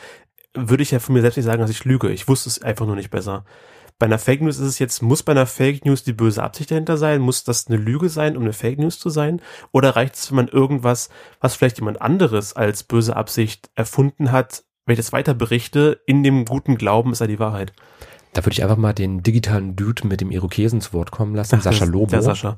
würde 0.55 0.83
ich 0.83 0.91
ja 0.91 0.99
von 0.99 1.15
mir 1.15 1.23
selbst 1.23 1.37
nicht 1.37 1.47
sagen, 1.47 1.61
dass 1.61 1.71
ich 1.71 1.85
lüge. 1.85 2.11
Ich 2.11 2.29
wusste 2.29 2.51
es 2.51 2.63
einfach 2.63 2.87
nur 2.87 2.97
nicht 2.97 3.11
besser. 3.11 3.45
Bei 3.99 4.07
einer 4.07 4.19
Fake 4.19 4.43
News 4.43 4.59
ist 4.59 4.69
es 4.69 4.79
jetzt, 4.79 5.03
muss 5.03 5.25
bei 5.25 5.33
einer 5.33 5.47
Fake 5.47 5.85
News 5.85 6.05
die 6.05 6.13
böse 6.13 6.43
Absicht 6.43 6.71
dahinter 6.71 6.97
sein? 6.97 7.21
Muss 7.21 7.43
das 7.43 7.67
eine 7.67 7.79
Lüge 7.79 8.09
sein, 8.09 8.37
um 8.37 8.45
eine 8.45 8.53
Fake 8.53 8.79
News 8.79 9.01
zu 9.01 9.11
sein? 9.11 9.43
Oder 9.73 9.97
reicht 9.97 10.15
es, 10.15 10.31
wenn 10.31 10.37
man 10.37 10.49
irgendwas, 10.49 11.09
was 11.41 11.57
vielleicht 11.57 11.79
jemand 11.79 12.01
anderes 12.01 12.55
als 12.55 12.85
böse 12.85 13.17
Absicht 13.17 13.71
erfunden 13.75 14.31
hat, 14.31 14.63
wenn 14.89 14.95
ich 14.95 14.99
das 14.99 15.13
weiter 15.13 15.35
berichte, 15.35 16.01
in 16.07 16.23
dem 16.23 16.47
guten 16.47 16.77
Glauben 16.77 17.13
ist 17.13 17.21
er 17.21 17.27
die 17.27 17.39
Wahrheit? 17.39 17.73
Da 18.33 18.45
würde 18.45 18.53
ich 18.53 18.63
einfach 18.63 18.77
mal 18.77 18.93
den 18.93 19.23
digitalen 19.23 19.77
Dude 19.77 20.07
mit 20.07 20.21
dem 20.21 20.31
Irokesen 20.31 20.81
zu 20.81 20.93
Wort 20.95 21.11
kommen 21.11 21.35
lassen, 21.35 21.57
Ach, 21.59 21.63
Sascha 21.63 21.85
Lobo. 21.85 22.11
Der 22.11 22.23
Sascha. 22.23 22.57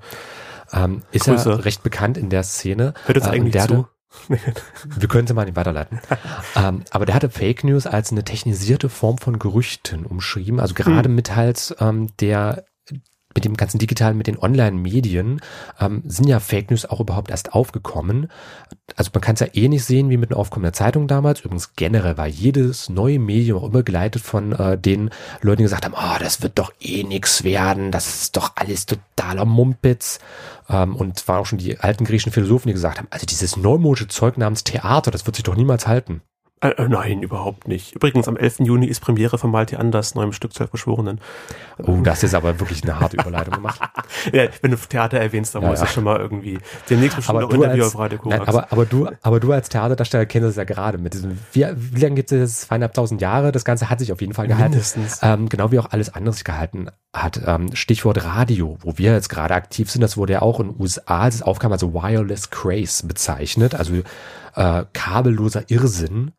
Ähm, 0.73 1.03
ist 1.11 1.25
Grüße. 1.25 1.51
er 1.51 1.65
recht 1.65 1.83
bekannt 1.83 2.17
in 2.17 2.31
der 2.31 2.45
Szene. 2.45 2.95
Hört 3.07 3.19
es 3.19 3.27
äh, 3.27 3.31
eigentlich 3.31 3.53
der 3.53 3.67
zu? 3.67 3.87
wir 4.29 5.09
können 5.09 5.27
sie 5.27 5.35
mal 5.35 5.45
nicht 5.45 5.57
weiterleiten. 5.57 6.01
ähm, 6.57 6.83
aber 6.91 7.07
der 7.07 7.15
hatte 7.15 7.31
Fake 7.31 7.65
News 7.65 7.87
als 7.87 8.11
eine 8.13 8.25
technisierte 8.25 8.89
Form 8.89 9.19
von 9.19 9.39
Gerüchten 9.39 10.05
umschrieben, 10.05 10.61
also 10.61 10.75
gerade 10.75 11.09
hm. 11.09 11.15
mit 11.15 11.37
halt 11.37 11.77
ähm, 11.81 12.09
der 12.19 12.65
mit 13.35 13.45
dem 13.45 13.57
ganzen 13.57 13.79
digitalen, 13.79 14.17
mit 14.17 14.27
den 14.27 14.39
Online-Medien 14.39 15.41
ähm, 15.79 16.03
sind 16.05 16.29
ja 16.29 16.41
Fake 16.41 16.71
News 16.71 16.85
auch 16.85 17.01
überhaupt 17.01 17.31
erst 17.31 17.53
aufgekommen. 17.53 18.29
Also 18.97 19.11
man 19.15 19.21
kann 19.21 19.35
es 19.35 19.41
ja 19.41 19.49
eh 19.53 19.69
nicht 19.69 19.85
sehen 19.85 20.11
wie 20.11 20.17
mit 20.17 20.31
einer 20.31 20.39
aufkommenden 20.39 20.75
Zeitung 20.75 21.09
damals. 21.09 21.41
Übrigens 21.41 21.75
generell 21.75 22.17
war 22.17 22.27
jedes 22.27 22.89
neue 22.89 23.19
Medium 23.19 23.59
auch 23.59 23.69
immer 23.69 23.83
geleitet 23.83 24.23
von 24.23 24.53
äh, 24.53 24.79
den 24.79 25.11
Leuten, 25.43 25.59
die 25.59 25.65
gesagt 25.65 25.85
haben, 25.85 25.95
oh, 25.97 26.19
das 26.19 26.43
wird 26.43 26.59
doch 26.59 26.73
eh 26.81 27.05
nix 27.05 27.45
werden, 27.45 27.91
das 27.91 28.23
ist 28.23 28.37
doch 28.37 28.53
alles 28.57 28.87
totaler 28.87 29.45
Mumpitz. 29.45 30.19
Ähm, 30.69 30.97
und 30.97 31.27
waren 31.29 31.41
auch 31.41 31.47
schon 31.47 31.59
die 31.59 31.79
alten 31.79 32.05
griechischen 32.05 32.33
Philosophen, 32.33 32.69
die 32.69 32.75
gesagt 32.75 32.99
haben, 32.99 33.09
also 33.11 33.27
dieses 33.27 33.57
neumodische 33.57 34.09
Zeug 34.09 34.39
namens 34.39 34.65
Theater, 34.65 35.11
das 35.11 35.27
wird 35.27 35.37
sich 35.37 35.45
doch 35.45 35.57
niemals 35.57 35.87
halten. 35.87 36.23
Äh, 36.63 36.69
äh, 36.71 36.89
nein, 36.89 37.23
überhaupt 37.23 37.69
nicht. 37.69 37.95
Übrigens, 37.95 38.29
am 38.29 38.37
11. 38.37 38.61
Juni 38.61 38.87
ist 38.87 39.01
Premiere 39.01 39.39
von 39.39 39.51
Malti 39.51 39.77
Anders, 39.77 40.15
neuem 40.15 40.33
Stück 40.33 40.53
Zwölf 40.53 40.71
Geschworenen. 40.71 41.19
Oh, 41.83 41.99
das 42.03 42.23
ist 42.23 42.35
aber 42.35 42.61
wirklich 42.61 42.83
eine 42.83 43.01
harte 43.01 43.17
Überleitung 43.17 43.55
gemacht. 43.55 43.81
ja, 44.33 44.45
wenn 44.61 44.71
du 44.71 44.77
Theater 44.77 45.19
erwähnst, 45.19 45.55
dann 45.55 45.63
ja, 45.63 45.69
muss 45.69 45.81
ja. 45.81 45.87
ich 45.87 45.93
schon 45.93 46.05
mal 46.05 46.19
irgendwie 46.19 46.59
demnächst 46.91 47.17
bestimmt 47.17 47.39
aber 47.39 47.47
noch 47.47 47.55
Interview 47.55 47.85
als, 47.85 47.95
auf 47.95 48.01
Radio 48.01 48.19
nein, 48.25 48.43
aber, 48.43 48.71
aber, 48.71 48.85
du, 48.85 49.09
aber 49.23 49.41
du 49.41 49.53
als 49.53 49.71
Theaterdarsteller 49.71 50.27
kennst 50.27 50.51
es 50.51 50.57
ja 50.57 50.65
gerade 50.65 50.99
mit 50.99 51.15
diesem, 51.15 51.39
wie, 51.53 51.67
wie 51.75 52.01
lange 52.01 52.17
gibt 52.17 52.31
es 52.31 52.39
jetzt? 52.39 52.61
Zweieinhalbtausend 52.69 53.23
Jahre? 53.23 53.53
Das 53.53 53.65
Ganze 53.65 53.89
hat 53.89 53.99
sich 53.99 54.13
auf 54.13 54.21
jeden 54.21 54.35
Fall 54.35 54.47
gehalten. 54.47 54.73
Mindestens. 54.73 55.21
Ähm, 55.23 55.49
genau 55.49 55.73
wie 55.73 55.79
auch 55.79 55.91
alles 55.91 56.13
andere 56.15 56.35
sich 56.35 56.45
gehalten 56.45 56.89
hat. 57.15 57.41
Ähm, 57.47 57.75
Stichwort 57.75 58.23
Radio, 58.23 58.77
wo 58.83 58.99
wir 58.99 59.13
jetzt 59.13 59.31
gerade 59.31 59.55
aktiv 59.55 59.91
sind, 59.91 60.03
das 60.03 60.19
wurde 60.19 60.35
ja 60.35 60.43
auch 60.43 60.61
in 60.61 60.73
den 60.73 60.81
USA, 60.81 61.21
als 61.21 61.37
es 61.37 61.43
aufkam, 61.43 61.73
also 61.73 61.95
Wireless 61.95 62.51
Craze 62.51 63.07
bezeichnet, 63.07 63.75
also 63.75 63.95
äh, 64.57 64.85
kabelloser 64.93 65.65
Irrsinn. 65.69 66.33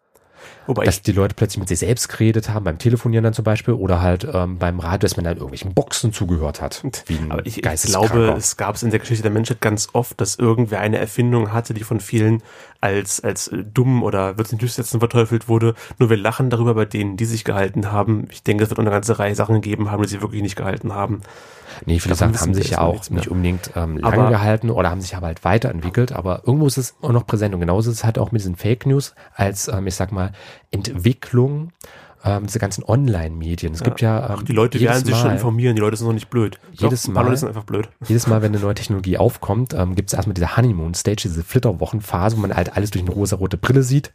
Wobei 0.68 0.86
dass 0.86 1.02
die 1.02 1.12
Leute 1.12 1.36
plötzlich 1.36 1.60
mit 1.60 1.68
sich 1.68 1.80
selbst 1.80 2.08
geredet 2.10 2.50
haben, 2.50 2.64
beim 2.64 2.78
Telefonieren 2.78 3.24
dann 3.24 3.34
zum 3.34 3.44
Beispiel 3.44 3.74
oder 3.74 4.02
halt 4.02 4.28
ähm, 4.32 4.58
beim 4.58 4.80
Radio, 4.80 5.00
dass 5.00 5.18
man 5.18 5.26
dann 5.26 5.38
irgendwelchen 5.38 5.74
Boxen 5.74 6.14
zugehört 6.14 6.62
hat. 6.62 6.84
Wie 7.08 7.18
ein 7.18 7.32
Aber 7.32 7.46
ich, 7.46 7.64
ich 7.64 7.82
glaube, 7.84 8.36
es 8.38 8.58
gab 8.58 8.76
es 8.76 8.84
in 8.84 8.92
der 8.92 9.00
Geschichte 9.00 9.24
der 9.24 9.32
Menschheit 9.32 9.62
ganz 9.62 9.90
oft, 9.94 10.20
dass 10.22 10.36
irgendwer 10.36 10.80
eine 10.80 10.98
Erfindung 10.98 11.52
hatte, 11.52 11.74
die 11.74 11.84
von 11.84 12.00
vielen 12.00 12.44
als, 12.80 13.24
als 13.24 13.52
dumm 13.74 14.04
oder 14.04 14.38
wird 14.38 14.52
in 14.52 14.58
Durchsetzen 14.58 15.00
verteufelt 15.00 15.48
wurde. 15.48 15.76
Nur 16.00 16.10
wir 16.10 16.18
lachen 16.18 16.50
darüber 16.50 16.74
bei 16.74 16.86
denen, 16.86 17.18
die 17.18 17.26
sich 17.26 17.44
gehalten 17.44 17.92
haben. 17.92 18.28
Ich 18.32 18.44
denke, 18.44 18.64
es 18.64 18.70
wird 18.70 18.80
eine 18.80 18.90
ganze 18.90 19.20
Reihe 19.20 19.36
Sachen 19.36 19.56
gegeben 19.56 19.92
haben, 19.92 20.04
die 20.04 20.10
sie 20.10 20.22
wirklich 20.22 20.42
nicht 20.42 20.56
gehalten 20.56 20.94
haben. 20.94 21.22
Nee, 21.86 22.00
viele 22.00 22.16
Sachen 22.16 22.40
haben 22.40 22.54
sich 22.54 22.72
ja 22.72 22.80
auch 22.80 23.10
nicht 23.10 23.28
unbedingt 23.28 23.72
ähm, 23.76 23.98
lange 23.98 24.30
gehalten 24.30 24.70
oder 24.70 24.90
haben 24.90 25.02
sich 25.02 25.16
aber 25.16 25.28
halt 25.28 25.44
weiterentwickelt, 25.44 26.12
aber 26.12 26.44
irgendwo 26.46 26.68
ist 26.68 26.78
es 26.78 26.96
auch 27.02 27.12
noch 27.12 27.26
präsent 27.26 27.54
und 27.54 27.60
genauso 27.60 27.92
ist 27.92 27.98
es 27.98 28.04
halt 28.04 28.20
auch 28.20 28.32
mit 28.32 28.42
diesen 28.42 28.56
Fake 28.56 28.86
News 28.86 29.16
als, 29.36 29.68
ähm, 29.68 29.88
ich 29.88 29.96
sag 29.96 30.12
mal, 30.12 30.32
Entwicklung 30.72 31.72
ähm, 32.24 32.46
diese 32.46 32.60
ganzen 32.60 32.84
Online-Medien. 32.84 33.74
Es 33.74 33.80
ja. 33.80 33.86
gibt 33.86 34.02
ja. 34.02 34.20
Ähm, 34.20 34.36
Ach, 34.40 34.44
die 34.44 34.54
Leute 34.54 34.80
werden 34.80 35.04
sich 35.04 35.16
schon 35.16 35.32
informieren, 35.32 35.76
die 35.76 35.82
Leute 35.82 35.98
sind 35.98 36.08
noch 36.08 36.14
nicht 36.14 36.30
blöd. 36.30 36.60
Jedes 36.72 37.04
Doch, 37.04 37.14
Mal, 37.14 37.24
Leute 37.24 37.38
sind 37.38 37.48
einfach 37.48 37.64
blöd. 37.64 37.90
Jedes 38.08 38.28
Mal, 38.28 38.42
wenn 38.42 38.54
eine 38.54 38.62
neue 38.64 38.76
Technologie 38.76 39.18
aufkommt, 39.18 39.74
ähm, 39.74 39.96
gibt 39.96 40.10
es 40.10 40.14
erstmal 40.14 40.34
diese 40.34 40.56
Honeymoon-Stage, 40.56 41.24
diese 41.24 41.44
Flitterwochenphase, 41.44 42.38
wo 42.38 42.42
man 42.42 42.56
halt 42.56 42.76
alles 42.76 42.92
durch 42.92 43.04
eine 43.04 43.14
rosa-rote 43.14 43.58
Brille 43.58 43.84
sieht. 43.84 44.12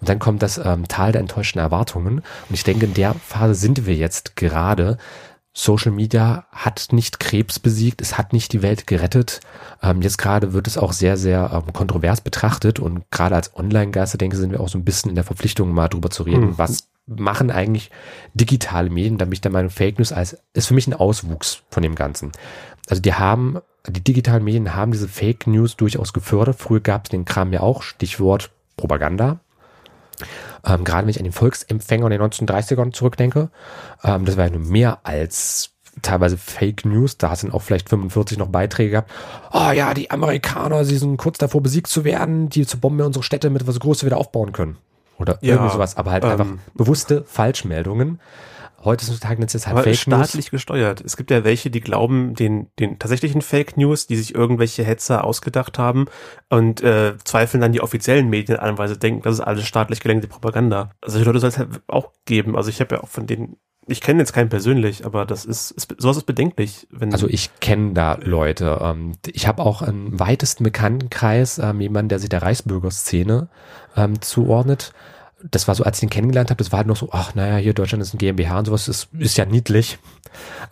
Und 0.00 0.08
dann 0.08 0.18
kommt 0.18 0.42
das 0.42 0.58
ähm, 0.58 0.86
Tal 0.88 1.12
der 1.12 1.20
enttäuschten 1.20 1.60
Erwartungen. 1.60 2.18
Und 2.18 2.54
ich 2.54 2.64
denke, 2.64 2.86
in 2.86 2.94
der 2.94 3.14
Phase 3.14 3.54
sind 3.54 3.86
wir 3.86 3.94
jetzt 3.94 4.36
gerade. 4.36 4.98
Social 5.58 5.90
Media 5.90 6.44
hat 6.52 6.88
nicht 6.90 7.18
Krebs 7.18 7.58
besiegt, 7.58 8.02
es 8.02 8.18
hat 8.18 8.34
nicht 8.34 8.52
die 8.52 8.60
Welt 8.60 8.86
gerettet. 8.86 9.40
Ähm, 9.82 10.02
jetzt 10.02 10.18
gerade 10.18 10.52
wird 10.52 10.66
es 10.66 10.76
auch 10.76 10.92
sehr, 10.92 11.16
sehr 11.16 11.50
ähm, 11.50 11.72
kontrovers 11.72 12.20
betrachtet 12.20 12.78
und 12.78 13.10
gerade 13.10 13.36
als 13.36 13.56
Online-Geister, 13.56 14.18
denke 14.18 14.36
ich, 14.36 14.40
sind 14.40 14.52
wir 14.52 14.60
auch 14.60 14.68
so 14.68 14.76
ein 14.76 14.84
bisschen 14.84 15.08
in 15.08 15.14
der 15.14 15.24
Verpflichtung, 15.24 15.72
mal 15.72 15.88
drüber 15.88 16.10
zu 16.10 16.24
reden, 16.24 16.48
mhm. 16.48 16.58
was 16.58 16.88
machen 17.06 17.50
eigentlich 17.50 17.90
digitale 18.34 18.90
Medien, 18.90 19.16
da 19.16 19.24
bin 19.24 19.32
ich 19.32 19.40
der 19.40 19.50
Meinung, 19.50 19.70
Fake 19.70 19.96
News 19.98 20.12
als, 20.12 20.36
ist 20.52 20.66
für 20.66 20.74
mich 20.74 20.88
ein 20.88 20.94
Auswuchs 20.94 21.62
von 21.70 21.82
dem 21.82 21.94
Ganzen. 21.94 22.32
Also 22.90 23.00
die 23.00 23.14
haben, 23.14 23.56
die 23.88 24.04
digitalen 24.04 24.44
Medien 24.44 24.74
haben 24.74 24.92
diese 24.92 25.08
Fake 25.08 25.46
News 25.46 25.76
durchaus 25.76 26.12
gefördert. 26.12 26.56
Früher 26.58 26.80
gab 26.80 27.06
es 27.06 27.10
den 27.10 27.24
Kram 27.24 27.54
ja 27.54 27.60
auch, 27.60 27.80
Stichwort 27.80 28.50
Propaganda. 28.76 29.40
Ähm, 30.66 30.84
gerade 30.84 31.02
wenn 31.02 31.10
ich 31.10 31.18
an 31.18 31.24
den 31.24 31.32
Volksempfänger 31.32 32.06
in 32.06 32.12
den 32.12 32.22
1930ern 32.22 32.92
zurückdenke, 32.92 33.50
ähm, 34.04 34.24
das 34.24 34.36
war 34.36 34.44
ja 34.46 34.50
nur 34.50 34.66
mehr 34.66 35.00
als 35.04 35.70
teilweise 36.02 36.36
Fake 36.36 36.84
News, 36.84 37.16
da 37.16 37.34
sind 37.36 37.54
auch 37.54 37.62
vielleicht 37.62 37.88
45 37.88 38.38
noch 38.38 38.48
Beiträge 38.48 38.90
gehabt. 38.90 39.10
Oh 39.52 39.70
ja, 39.70 39.94
die 39.94 40.10
Amerikaner, 40.10 40.84
sie 40.84 40.98
sind 40.98 41.16
kurz 41.16 41.38
davor 41.38 41.62
besiegt 41.62 41.86
zu 41.86 42.04
werden, 42.04 42.48
die 42.48 42.66
zerbomben 42.66 43.06
unsere 43.06 43.22
Städte 43.22 43.50
mit 43.50 43.66
was 43.66 43.80
Großes 43.80 44.04
wieder 44.04 44.18
aufbauen 44.18 44.52
können. 44.52 44.76
Oder 45.18 45.38
ja, 45.40 45.54
irgendwie 45.54 45.72
sowas, 45.72 45.96
aber 45.96 46.10
halt 46.10 46.24
ähm, 46.24 46.30
einfach 46.30 46.46
bewusste 46.74 47.24
Falschmeldungen. 47.26 48.20
Heutzutage 48.84 49.40
nennt 49.40 49.54
es 49.54 49.66
halt 49.66 49.78
Fake 49.82 49.96
staatlich 49.96 50.46
News. 50.46 50.50
gesteuert. 50.50 51.00
Es 51.00 51.16
gibt 51.16 51.30
ja 51.30 51.44
welche, 51.44 51.70
die 51.70 51.80
glauben 51.80 52.34
den, 52.34 52.68
den 52.78 52.98
tatsächlichen 52.98 53.42
Fake 53.42 53.76
News, 53.76 54.06
die 54.06 54.16
sich 54.16 54.34
irgendwelche 54.34 54.84
Hetzer 54.84 55.24
ausgedacht 55.24 55.78
haben 55.78 56.06
und 56.50 56.82
äh, 56.82 57.14
zweifeln 57.24 57.60
dann 57.60 57.72
die 57.72 57.80
offiziellen 57.80 58.28
Medien 58.28 58.58
an, 58.58 58.78
weil 58.78 58.88
sie 58.88 58.98
denken, 58.98 59.22
das 59.22 59.34
ist 59.34 59.40
alles 59.40 59.66
staatlich 59.66 60.00
gelenkte 60.00 60.28
Propaganda. 60.28 60.90
Also 61.00 61.18
die 61.18 61.24
Leute 61.24 61.40
soll 61.40 61.48
es 61.48 61.58
halt 61.58 61.80
auch 61.88 62.12
geben. 62.26 62.56
Also 62.56 62.70
ich 62.70 62.80
habe 62.80 62.96
ja 62.96 63.02
auch 63.02 63.08
von 63.08 63.26
denen 63.26 63.56
ich 63.88 64.00
kenne 64.00 64.18
jetzt 64.18 64.32
keinen 64.32 64.48
persönlich, 64.48 65.06
aber 65.06 65.24
das 65.24 65.44
ist, 65.44 65.70
ist 65.70 65.94
sowas 65.98 66.16
ist 66.16 66.26
bedenklich. 66.26 66.88
Also 67.12 67.28
ich 67.28 67.60
kenne 67.60 67.92
da 67.92 68.18
Leute. 68.20 68.78
Ähm, 68.82 69.12
ich 69.26 69.46
habe 69.46 69.62
auch 69.62 69.80
einen 69.80 70.18
weitesten 70.18 70.64
Bekanntenkreis, 70.64 71.58
ähm, 71.58 71.80
jemand, 71.80 72.10
der 72.10 72.18
sich 72.18 72.28
der 72.28 72.42
Reichsbürgerszene 72.42 73.48
ähm, 73.96 74.20
zuordnet 74.20 74.92
das 75.42 75.68
war 75.68 75.74
so, 75.74 75.84
als 75.84 75.98
ich 75.98 76.02
ihn 76.02 76.10
kennengelernt 76.10 76.50
habe, 76.50 76.58
das 76.58 76.72
war 76.72 76.78
halt 76.78 76.86
noch 76.86 76.96
so, 76.96 77.10
ach 77.12 77.34
naja, 77.34 77.56
hier 77.56 77.74
Deutschland 77.74 78.02
ist 78.02 78.14
ein 78.14 78.18
GmbH 78.18 78.58
und 78.58 78.64
sowas, 78.66 78.86
das 78.86 79.08
ist 79.18 79.36
ja 79.36 79.44
niedlich. 79.44 79.98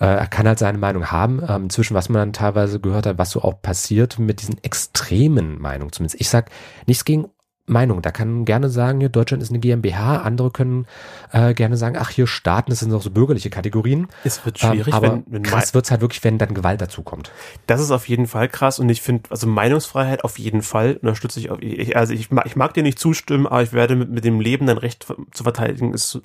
Äh, 0.00 0.06
er 0.06 0.26
kann 0.26 0.46
halt 0.46 0.58
seine 0.58 0.78
Meinung 0.78 1.10
haben. 1.10 1.42
Ähm, 1.46 1.70
zwischen 1.70 1.94
was 1.94 2.08
man 2.08 2.20
dann 2.20 2.32
teilweise 2.32 2.80
gehört 2.80 3.06
hat, 3.06 3.18
was 3.18 3.30
so 3.30 3.42
auch 3.42 3.60
passiert 3.60 4.18
mit 4.18 4.40
diesen 4.40 4.62
extremen 4.62 5.60
Meinungen 5.60 5.92
zumindest. 5.92 6.20
Ich 6.20 6.28
sag 6.28 6.50
nichts 6.86 7.04
gegen 7.04 7.26
Meinung. 7.66 8.02
Da 8.02 8.10
kann 8.10 8.44
gerne 8.44 8.68
sagen, 8.68 9.00
hier 9.00 9.08
Deutschland 9.08 9.42
ist 9.42 9.50
eine 9.50 9.58
GmbH, 9.58 10.18
andere 10.18 10.50
können 10.50 10.86
äh, 11.32 11.54
gerne 11.54 11.78
sagen, 11.78 11.96
ach 11.98 12.10
hier 12.10 12.26
Staaten, 12.26 12.70
das 12.70 12.80
sind 12.80 12.92
auch 12.92 13.00
so 13.00 13.10
bürgerliche 13.10 13.48
Kategorien. 13.48 14.08
Es 14.22 14.44
wird 14.44 14.58
schwierig, 14.58 14.88
ähm, 14.88 14.94
aber 14.94 15.12
wenn, 15.12 15.24
wenn 15.28 15.42
krass 15.42 15.72
wird's 15.72 15.90
halt 15.90 16.02
wirklich, 16.02 16.22
wenn 16.24 16.36
dann 16.36 16.52
Gewalt 16.52 16.82
dazu 16.82 17.02
kommt. 17.02 17.32
Das 17.66 17.80
ist 17.80 17.90
auf 17.90 18.06
jeden 18.06 18.26
Fall 18.26 18.48
krass 18.48 18.78
und 18.78 18.88
ich 18.90 19.00
finde, 19.00 19.30
also 19.30 19.46
Meinungsfreiheit 19.46 20.24
auf 20.24 20.38
jeden 20.38 20.60
Fall 20.60 20.98
unterstütze 21.00 21.40
ich, 21.40 21.50
auf, 21.50 21.58
ich 21.62 21.96
also 21.96 22.12
ich, 22.12 22.28
ich 22.44 22.56
mag 22.56 22.74
dir 22.74 22.82
nicht 22.82 22.98
zustimmen, 22.98 23.46
aber 23.46 23.62
ich 23.62 23.72
werde 23.72 23.96
mit, 23.96 24.10
mit 24.10 24.24
dem 24.24 24.40
Leben 24.40 24.66
dein 24.66 24.78
Recht 24.78 25.06
zu 25.32 25.42
verteidigen, 25.42 25.94
ist, 25.94 26.20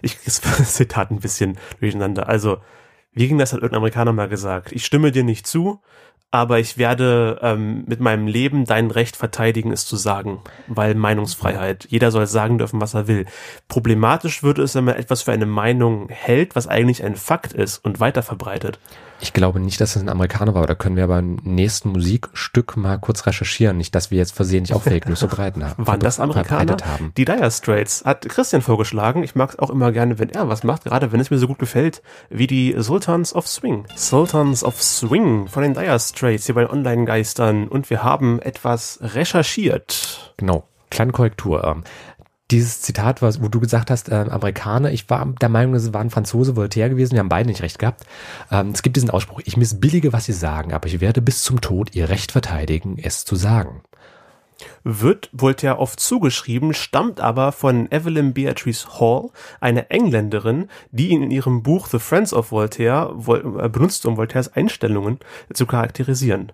ich, 0.00 0.18
ist 0.26 0.44
das 0.58 0.74
Zitat 0.74 1.12
ein 1.12 1.20
bisschen 1.20 1.58
durcheinander. 1.78 2.28
Also, 2.28 2.58
wie 3.14 3.28
ging 3.28 3.38
das, 3.38 3.52
hat 3.52 3.58
irgendein 3.58 3.78
Amerikaner 3.78 4.12
mal 4.12 4.28
gesagt? 4.28 4.72
Ich 4.72 4.86
stimme 4.86 5.12
dir 5.12 5.22
nicht 5.22 5.46
zu, 5.46 5.80
aber 6.32 6.58
ich 6.58 6.78
werde 6.78 7.38
ähm, 7.42 7.84
mit 7.86 8.00
meinem 8.00 8.26
Leben 8.26 8.64
dein 8.64 8.90
Recht 8.90 9.16
verteidigen, 9.16 9.70
es 9.70 9.84
zu 9.84 9.96
sagen, 9.96 10.40
weil 10.66 10.94
Meinungsfreiheit. 10.94 11.86
Jeder 11.90 12.10
soll 12.10 12.26
sagen 12.26 12.56
dürfen, 12.56 12.80
was 12.80 12.94
er 12.94 13.06
will. 13.06 13.26
Problematisch 13.68 14.42
wird 14.42 14.58
es, 14.58 14.74
wenn 14.74 14.84
man 14.84 14.96
etwas 14.96 15.20
für 15.22 15.32
eine 15.32 15.44
Meinung 15.44 16.08
hält, 16.08 16.56
was 16.56 16.66
eigentlich 16.66 17.04
ein 17.04 17.16
Fakt 17.16 17.52
ist 17.52 17.84
und 17.84 18.00
weiter 18.00 18.22
verbreitet. 18.22 18.80
Ich 19.22 19.32
glaube 19.32 19.60
nicht, 19.60 19.80
dass 19.80 19.92
das 19.92 20.02
ein 20.02 20.08
Amerikaner 20.08 20.52
war, 20.52 20.66
da 20.66 20.74
können 20.74 20.96
wir 20.96 21.04
aber 21.04 21.20
im 21.20 21.36
nächsten 21.44 21.90
Musikstück 21.90 22.76
mal 22.76 22.98
kurz 22.98 23.24
recherchieren. 23.24 23.76
Nicht, 23.76 23.94
dass 23.94 24.10
wir 24.10 24.18
jetzt 24.18 24.34
versehentlich 24.34 24.74
auch 24.74 24.82
Fake 24.82 25.08
News 25.08 25.20
verbreiten 25.20 25.64
haben. 25.64 25.86
Waren 25.86 26.00
das 26.00 26.18
Amerikaner? 26.18 26.76
Haben. 26.84 27.12
Die 27.16 27.24
Dire 27.24 27.48
Straits 27.52 28.04
hat 28.04 28.28
Christian 28.28 28.62
vorgeschlagen. 28.62 29.22
Ich 29.22 29.36
mag 29.36 29.50
es 29.50 29.58
auch 29.60 29.70
immer 29.70 29.92
gerne, 29.92 30.18
wenn 30.18 30.30
er 30.30 30.48
was 30.48 30.64
macht, 30.64 30.86
gerade 30.86 31.12
wenn 31.12 31.20
es 31.20 31.30
mir 31.30 31.38
so 31.38 31.46
gut 31.46 31.60
gefällt, 31.60 32.02
wie 32.30 32.48
die 32.48 32.74
Sultans 32.76 33.32
of 33.32 33.46
Swing. 33.46 33.84
Sultans 33.94 34.64
of 34.64 34.82
Swing 34.82 35.46
von 35.46 35.62
den 35.62 35.74
Dire 35.74 36.00
Straits 36.00 36.21
hier 36.28 36.54
bei 36.54 36.68
Online-Geistern. 36.68 37.68
Und 37.68 37.90
wir 37.90 38.02
haben 38.02 38.40
etwas 38.40 38.98
recherchiert. 39.00 40.34
Genau. 40.36 40.64
Kleine 40.90 41.12
Korrektur. 41.12 41.64
Ähm, 41.64 41.84
dieses 42.52 42.82
Zitat, 42.82 43.22
was, 43.22 43.42
wo 43.42 43.48
du 43.48 43.60
gesagt 43.60 43.90
hast, 43.90 44.10
äh, 44.10 44.26
Amerikaner, 44.28 44.92
ich 44.92 45.08
war 45.08 45.26
der 45.40 45.48
Meinung, 45.48 45.74
es 45.74 45.92
waren 45.94 46.10
Franzose, 46.10 46.54
Voltaire 46.54 46.90
gewesen, 46.90 47.12
wir 47.12 47.20
haben 47.20 47.28
beide 47.28 47.48
nicht 47.48 47.62
recht 47.62 47.78
gehabt. 47.78 48.04
Ähm, 48.50 48.70
es 48.74 48.82
gibt 48.82 48.96
diesen 48.96 49.10
Ausspruch, 49.10 49.40
ich 49.44 49.56
missbillige, 49.56 50.12
was 50.12 50.26
sie 50.26 50.34
sagen, 50.34 50.72
aber 50.74 50.86
ich 50.86 51.00
werde 51.00 51.22
bis 51.22 51.42
zum 51.42 51.60
Tod 51.60 51.94
ihr 51.94 52.10
Recht 52.10 52.30
verteidigen, 52.30 52.98
es 53.02 53.24
zu 53.24 53.36
sagen. 53.36 53.82
Wird 54.84 55.30
Voltaire 55.32 55.78
oft 55.78 56.00
zugeschrieben, 56.00 56.74
stammt 56.74 57.20
aber 57.20 57.52
von 57.52 57.90
Evelyn 57.90 58.32
Beatrice 58.32 59.00
Hall, 59.00 59.30
einer 59.60 59.90
Engländerin, 59.90 60.68
die 60.90 61.08
ihn 61.08 61.22
in 61.22 61.30
ihrem 61.30 61.62
Buch 61.62 61.88
The 61.88 61.98
Friends 61.98 62.32
of 62.32 62.52
Voltaire 62.52 63.14
äh, 63.28 63.68
benutzt, 63.68 64.06
um 64.06 64.16
Voltaires 64.16 64.52
Einstellungen 64.54 65.18
zu 65.52 65.66
charakterisieren. 65.66 66.52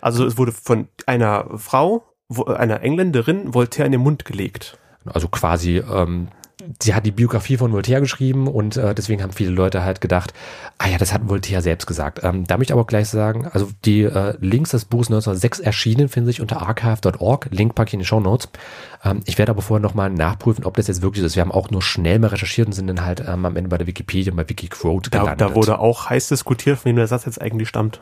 Also 0.00 0.26
es 0.26 0.36
wurde 0.36 0.52
von 0.52 0.88
einer 1.06 1.46
Frau, 1.56 2.04
einer 2.46 2.82
Engländerin, 2.82 3.54
Voltaire 3.54 3.86
in 3.86 3.92
den 3.92 4.00
Mund 4.02 4.24
gelegt. 4.24 4.78
Also 5.06 5.28
quasi 5.28 5.78
ähm, 5.78 6.28
sie 6.80 6.94
hat 6.94 7.04
die 7.04 7.10
Biografie 7.10 7.56
von 7.56 7.72
Voltaire 7.72 8.00
geschrieben 8.00 8.46
und 8.46 8.76
äh, 8.76 8.94
deswegen 8.94 9.22
haben 9.22 9.32
viele 9.32 9.50
Leute 9.50 9.82
halt 9.82 10.00
gedacht, 10.00 10.32
ah 10.78 10.88
ja, 10.88 10.98
das 10.98 11.12
hat 11.12 11.28
Voltaire 11.28 11.62
selbst 11.62 11.86
gesagt. 11.86 12.20
Ähm, 12.22 12.46
da 12.46 12.56
möchte 12.56 12.70
ich 12.70 12.72
aber 12.72 12.82
auch 12.82 12.86
gleich 12.86 13.08
sagen, 13.08 13.46
also 13.52 13.70
die 13.84 14.02
äh, 14.02 14.36
Links 14.40 14.70
des 14.70 14.84
Buchs 14.84 15.08
1906 15.08 15.60
erschienen, 15.60 16.08
finden 16.08 16.26
sich 16.28 16.40
unter 16.40 16.62
archive.org, 16.62 17.48
Link 17.50 17.74
packe 17.74 17.88
ich 17.88 17.94
in 17.94 18.00
die 18.00 18.06
Show 18.06 18.20
Notes. 18.20 18.48
Ähm, 19.04 19.20
ich 19.26 19.38
werde 19.38 19.50
aber 19.50 19.62
vorher 19.62 19.82
nochmal 19.82 20.10
nachprüfen, 20.10 20.64
ob 20.64 20.76
das 20.76 20.86
jetzt 20.86 21.02
wirklich 21.02 21.24
ist. 21.24 21.36
Wir 21.36 21.42
haben 21.42 21.52
auch 21.52 21.70
nur 21.70 21.82
schnell 21.82 22.18
mal 22.18 22.28
recherchiert 22.28 22.66
und 22.66 22.72
sind 22.72 22.86
dann 22.86 23.04
halt 23.04 23.20
ähm, 23.20 23.44
am 23.44 23.56
Ende 23.56 23.68
bei 23.68 23.78
der 23.78 23.86
Wikipedia 23.86 24.32
und 24.32 24.36
bei 24.36 24.48
Wikiquote 24.48 25.10
Da, 25.10 25.20
gelandet. 25.20 25.40
da 25.40 25.54
wurde 25.54 25.78
auch 25.78 26.08
heiß 26.08 26.28
diskutiert, 26.28 26.78
von 26.78 26.90
wem 26.90 26.96
der 26.96 27.06
Satz 27.06 27.24
jetzt 27.26 27.40
eigentlich 27.40 27.68
stammt. 27.68 28.00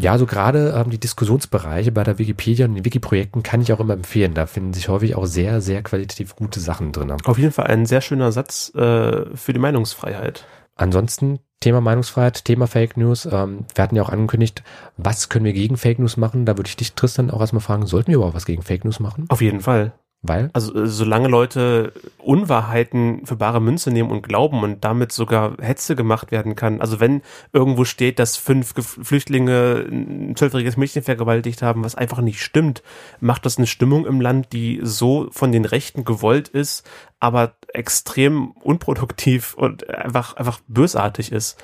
Ja, 0.00 0.18
so 0.18 0.26
gerade 0.26 0.74
ähm, 0.76 0.90
die 0.90 0.98
Diskussionsbereiche 0.98 1.92
bei 1.92 2.02
der 2.02 2.18
Wikipedia 2.18 2.66
und 2.66 2.74
den 2.74 2.84
Wiki-Projekten 2.84 3.42
kann 3.42 3.60
ich 3.60 3.72
auch 3.72 3.80
immer 3.80 3.94
empfehlen. 3.94 4.34
Da 4.34 4.46
finden 4.46 4.72
sich 4.72 4.88
häufig 4.88 5.14
auch 5.14 5.26
sehr, 5.26 5.60
sehr 5.60 5.82
qualitativ 5.82 6.34
gute 6.34 6.60
Sachen 6.60 6.92
drin. 6.92 7.12
Auf 7.24 7.38
jeden 7.38 7.52
Fall 7.52 7.66
ein 7.66 7.86
sehr 7.92 8.00
schöner 8.00 8.32
Satz 8.32 8.74
äh, 8.74 9.36
für 9.36 9.52
die 9.52 9.58
Meinungsfreiheit. 9.58 10.46
Ansonsten 10.76 11.40
Thema 11.60 11.82
Meinungsfreiheit, 11.82 12.46
Thema 12.46 12.66
Fake 12.66 12.96
News. 12.96 13.26
Ähm, 13.26 13.66
wir 13.74 13.84
hatten 13.84 13.96
ja 13.96 14.02
auch 14.02 14.08
angekündigt, 14.08 14.62
was 14.96 15.28
können 15.28 15.44
wir 15.44 15.52
gegen 15.52 15.76
Fake 15.76 15.98
News 15.98 16.16
machen? 16.16 16.46
Da 16.46 16.56
würde 16.56 16.68
ich 16.68 16.76
dich, 16.76 16.94
Tristan, 16.94 17.30
auch 17.30 17.40
erstmal 17.40 17.60
fragen, 17.60 17.86
sollten 17.86 18.08
wir 18.08 18.16
überhaupt 18.16 18.34
was 18.34 18.46
gegen 18.46 18.62
Fake 18.62 18.86
News 18.86 18.98
machen? 18.98 19.26
Auf 19.28 19.42
jeden 19.42 19.60
Fall. 19.60 19.92
Weil? 20.22 20.50
Also 20.52 20.74
äh, 20.74 20.86
solange 20.86 21.28
Leute 21.28 21.92
Unwahrheiten 22.18 23.26
für 23.26 23.34
bare 23.34 23.60
Münze 23.60 23.90
nehmen 23.90 24.10
und 24.10 24.22
glauben 24.22 24.62
und 24.62 24.84
damit 24.84 25.10
sogar 25.10 25.56
Hetze 25.60 25.96
gemacht 25.96 26.30
werden 26.30 26.54
kann. 26.54 26.80
Also 26.80 27.00
wenn 27.00 27.22
irgendwo 27.52 27.84
steht, 27.84 28.20
dass 28.20 28.36
fünf 28.36 28.72
Flüchtlinge 28.74 29.84
ein 29.90 30.34
zwölfjähriges 30.36 30.76
Mädchen 30.76 31.02
vergewaltigt 31.02 31.60
haben, 31.62 31.82
was 31.84 31.96
einfach 31.96 32.20
nicht 32.20 32.40
stimmt, 32.40 32.84
macht 33.20 33.44
das 33.44 33.58
eine 33.58 33.66
Stimmung 33.66 34.06
im 34.06 34.20
Land, 34.20 34.52
die 34.52 34.80
so 34.82 35.28
von 35.32 35.50
den 35.50 35.64
Rechten 35.64 36.04
gewollt 36.04 36.48
ist, 36.48 36.88
aber 37.18 37.54
extrem 37.74 38.52
unproduktiv 38.52 39.54
und 39.54 39.90
einfach, 39.90 40.36
einfach 40.36 40.60
bösartig 40.68 41.32
ist. 41.32 41.58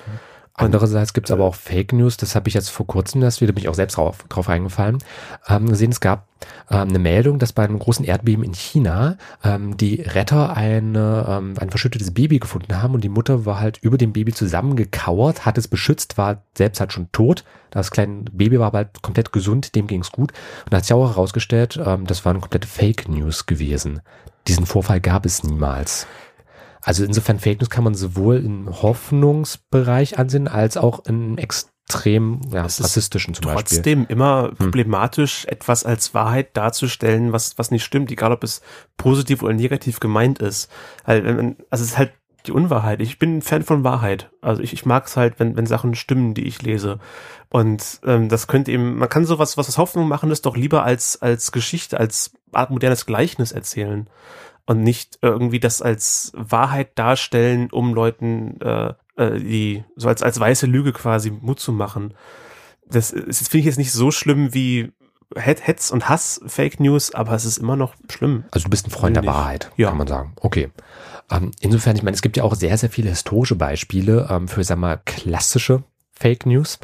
Andererseits 0.59 1.13
gibt 1.13 1.29
es 1.29 1.31
aber 1.31 1.45
auch 1.45 1.55
Fake 1.55 1.93
News, 1.93 2.17
das 2.17 2.35
habe 2.35 2.49
ich 2.49 2.53
jetzt 2.53 2.69
vor 2.69 2.85
kurzem, 2.85 3.21
das 3.21 3.39
wieder 3.39 3.53
bin 3.53 3.63
ich 3.63 3.69
auch 3.69 3.75
selbst 3.75 3.95
drauf, 3.95 4.25
drauf 4.27 4.49
reingefallen, 4.49 4.97
ähm, 5.47 5.69
gesehen, 5.69 5.91
es 5.91 6.01
gab 6.01 6.27
ähm, 6.69 6.89
eine 6.89 6.99
Meldung, 6.99 7.39
dass 7.39 7.53
bei 7.53 7.63
einem 7.63 7.79
großen 7.79 8.03
Erdbeben 8.03 8.43
in 8.43 8.53
China 8.53 9.17
ähm, 9.41 9.77
die 9.77 10.01
Retter 10.01 10.57
eine, 10.57 11.25
ähm, 11.29 11.53
ein 11.59 11.69
verschüttetes 11.69 12.13
Baby 12.13 12.39
gefunden 12.39 12.81
haben 12.81 12.93
und 12.93 13.05
die 13.05 13.09
Mutter 13.09 13.45
war 13.45 13.61
halt 13.61 13.77
über 13.77 13.97
dem 13.97 14.11
Baby 14.11 14.33
zusammengekauert, 14.33 15.45
hat 15.45 15.57
es 15.57 15.69
beschützt, 15.69 16.17
war 16.17 16.43
selbst 16.57 16.81
halt 16.81 16.91
schon 16.91 17.09
tot. 17.13 17.45
Das 17.71 17.89
kleine 17.89 18.23
Baby 18.31 18.59
war 18.59 18.73
halt 18.73 19.01
komplett 19.01 19.31
gesund, 19.31 19.75
dem 19.75 19.87
ging 19.87 20.01
es 20.01 20.11
gut. 20.11 20.33
Und 20.65 20.75
hat 20.75 20.83
sich 20.83 20.93
auch 20.93 21.07
herausgestellt, 21.07 21.79
ähm, 21.83 22.05
das 22.05 22.25
waren 22.25 22.41
komplette 22.41 22.67
Fake 22.67 23.07
News 23.07 23.45
gewesen. 23.45 24.01
Diesen 24.49 24.65
Vorfall 24.65 24.99
gab 24.99 25.25
es 25.25 25.43
niemals. 25.43 26.05
Also 26.89 27.03
insofern 27.03 27.37
Fake 27.37 27.59
News 27.59 27.69
kann 27.69 27.83
man 27.83 27.93
sowohl 27.93 28.37
im 28.37 28.81
Hoffnungsbereich 28.81 30.17
ansehen, 30.17 30.47
als 30.47 30.75
auch 30.75 31.05
im 31.05 31.37
extrem 31.37 32.41
ja, 32.51 32.65
Es 32.65 32.83
rassistischen 32.83 33.35
zum 33.35 33.45
Beispiel. 33.45 33.61
Trotzdem 33.61 34.07
immer 34.09 34.53
problematisch, 34.57 35.45
etwas 35.45 35.83
als 35.83 36.15
Wahrheit 36.15 36.57
darzustellen, 36.57 37.31
was, 37.31 37.59
was 37.59 37.69
nicht 37.69 37.83
stimmt, 37.83 38.09
egal 38.09 38.31
ob 38.31 38.43
es 38.43 38.61
positiv 38.97 39.43
oder 39.43 39.53
negativ 39.53 39.99
gemeint 39.99 40.39
ist. 40.39 40.71
Also 41.03 41.53
es 41.69 41.81
ist 41.81 41.97
halt 41.99 42.11
die 42.47 42.53
Unwahrheit. 42.53 43.01
Ich 43.01 43.19
bin 43.19 43.37
ein 43.37 43.41
Fan 43.43 43.61
von 43.61 43.83
Wahrheit. 43.83 44.31
Also 44.41 44.63
ich, 44.63 44.73
ich 44.73 44.83
mag 44.83 45.05
es 45.05 45.15
halt, 45.15 45.39
wenn, 45.39 45.55
wenn 45.55 45.67
Sachen 45.67 45.93
stimmen, 45.93 46.33
die 46.33 46.47
ich 46.47 46.63
lese. 46.63 46.97
Und 47.49 47.99
ähm, 48.03 48.29
das 48.29 48.47
könnte 48.47 48.71
eben, 48.71 48.97
man 48.97 49.09
kann 49.09 49.25
sowas, 49.25 49.57
was 49.57 49.67
aus 49.67 49.77
Hoffnung 49.77 50.07
machen, 50.07 50.31
ist 50.31 50.47
doch 50.47 50.57
lieber 50.57 50.85
als, 50.85 51.21
als 51.21 51.51
Geschichte, 51.51 51.99
als 51.99 52.31
Art 52.51 52.71
modernes 52.71 53.05
Gleichnis 53.05 53.51
erzählen. 53.51 54.09
Und 54.69 54.83
nicht 54.83 55.17
irgendwie 55.23 55.59
das 55.59 55.81
als 55.81 56.31
Wahrheit 56.35 56.91
darstellen, 56.99 57.69
um 57.71 57.95
Leuten 57.95 58.61
äh, 58.61 58.93
äh, 59.15 59.39
die 59.39 59.83
so 59.95 60.07
als, 60.09 60.21
als 60.21 60.39
weiße 60.39 60.67
Lüge 60.67 60.93
quasi 60.93 61.31
Mut 61.31 61.59
zu 61.59 61.71
machen. 61.71 62.13
Das 62.85 63.09
ist, 63.09 63.47
finde 63.49 63.61
ich 63.61 63.65
jetzt 63.65 63.79
nicht 63.79 63.91
so 63.91 64.11
schlimm 64.11 64.53
wie 64.53 64.91
Het- 65.35 65.65
Hetz 65.65 65.89
und 65.89 66.07
Hass, 66.07 66.39
Fake 66.45 66.79
News, 66.79 67.15
aber 67.15 67.33
es 67.33 67.45
ist 67.45 67.57
immer 67.57 67.75
noch 67.75 67.95
schlimm. 68.11 68.43
Also 68.51 68.65
du 68.65 68.69
bist 68.69 68.85
ein 68.87 68.91
Freund 68.91 69.15
der 69.15 69.23
Nicht. 69.23 69.33
Wahrheit, 69.33 69.71
Ja. 69.75 69.89
kann 69.89 69.97
man 69.97 70.05
sagen. 70.07 70.33
Okay. 70.39 70.69
Ähm, 71.31 71.49
insofern, 71.61 71.95
ich 71.95 72.03
meine, 72.03 72.13
es 72.13 72.21
gibt 72.21 72.37
ja 72.37 72.43
auch 72.43 72.53
sehr, 72.53 72.77
sehr 72.77 72.89
viele 72.91 73.09
historische 73.09 73.55
Beispiele 73.55 74.27
ähm, 74.29 74.47
für, 74.47 74.63
sag 74.63 74.77
mal, 74.77 75.01
klassische 75.03 75.83
Fake 76.11 76.45
News. 76.45 76.77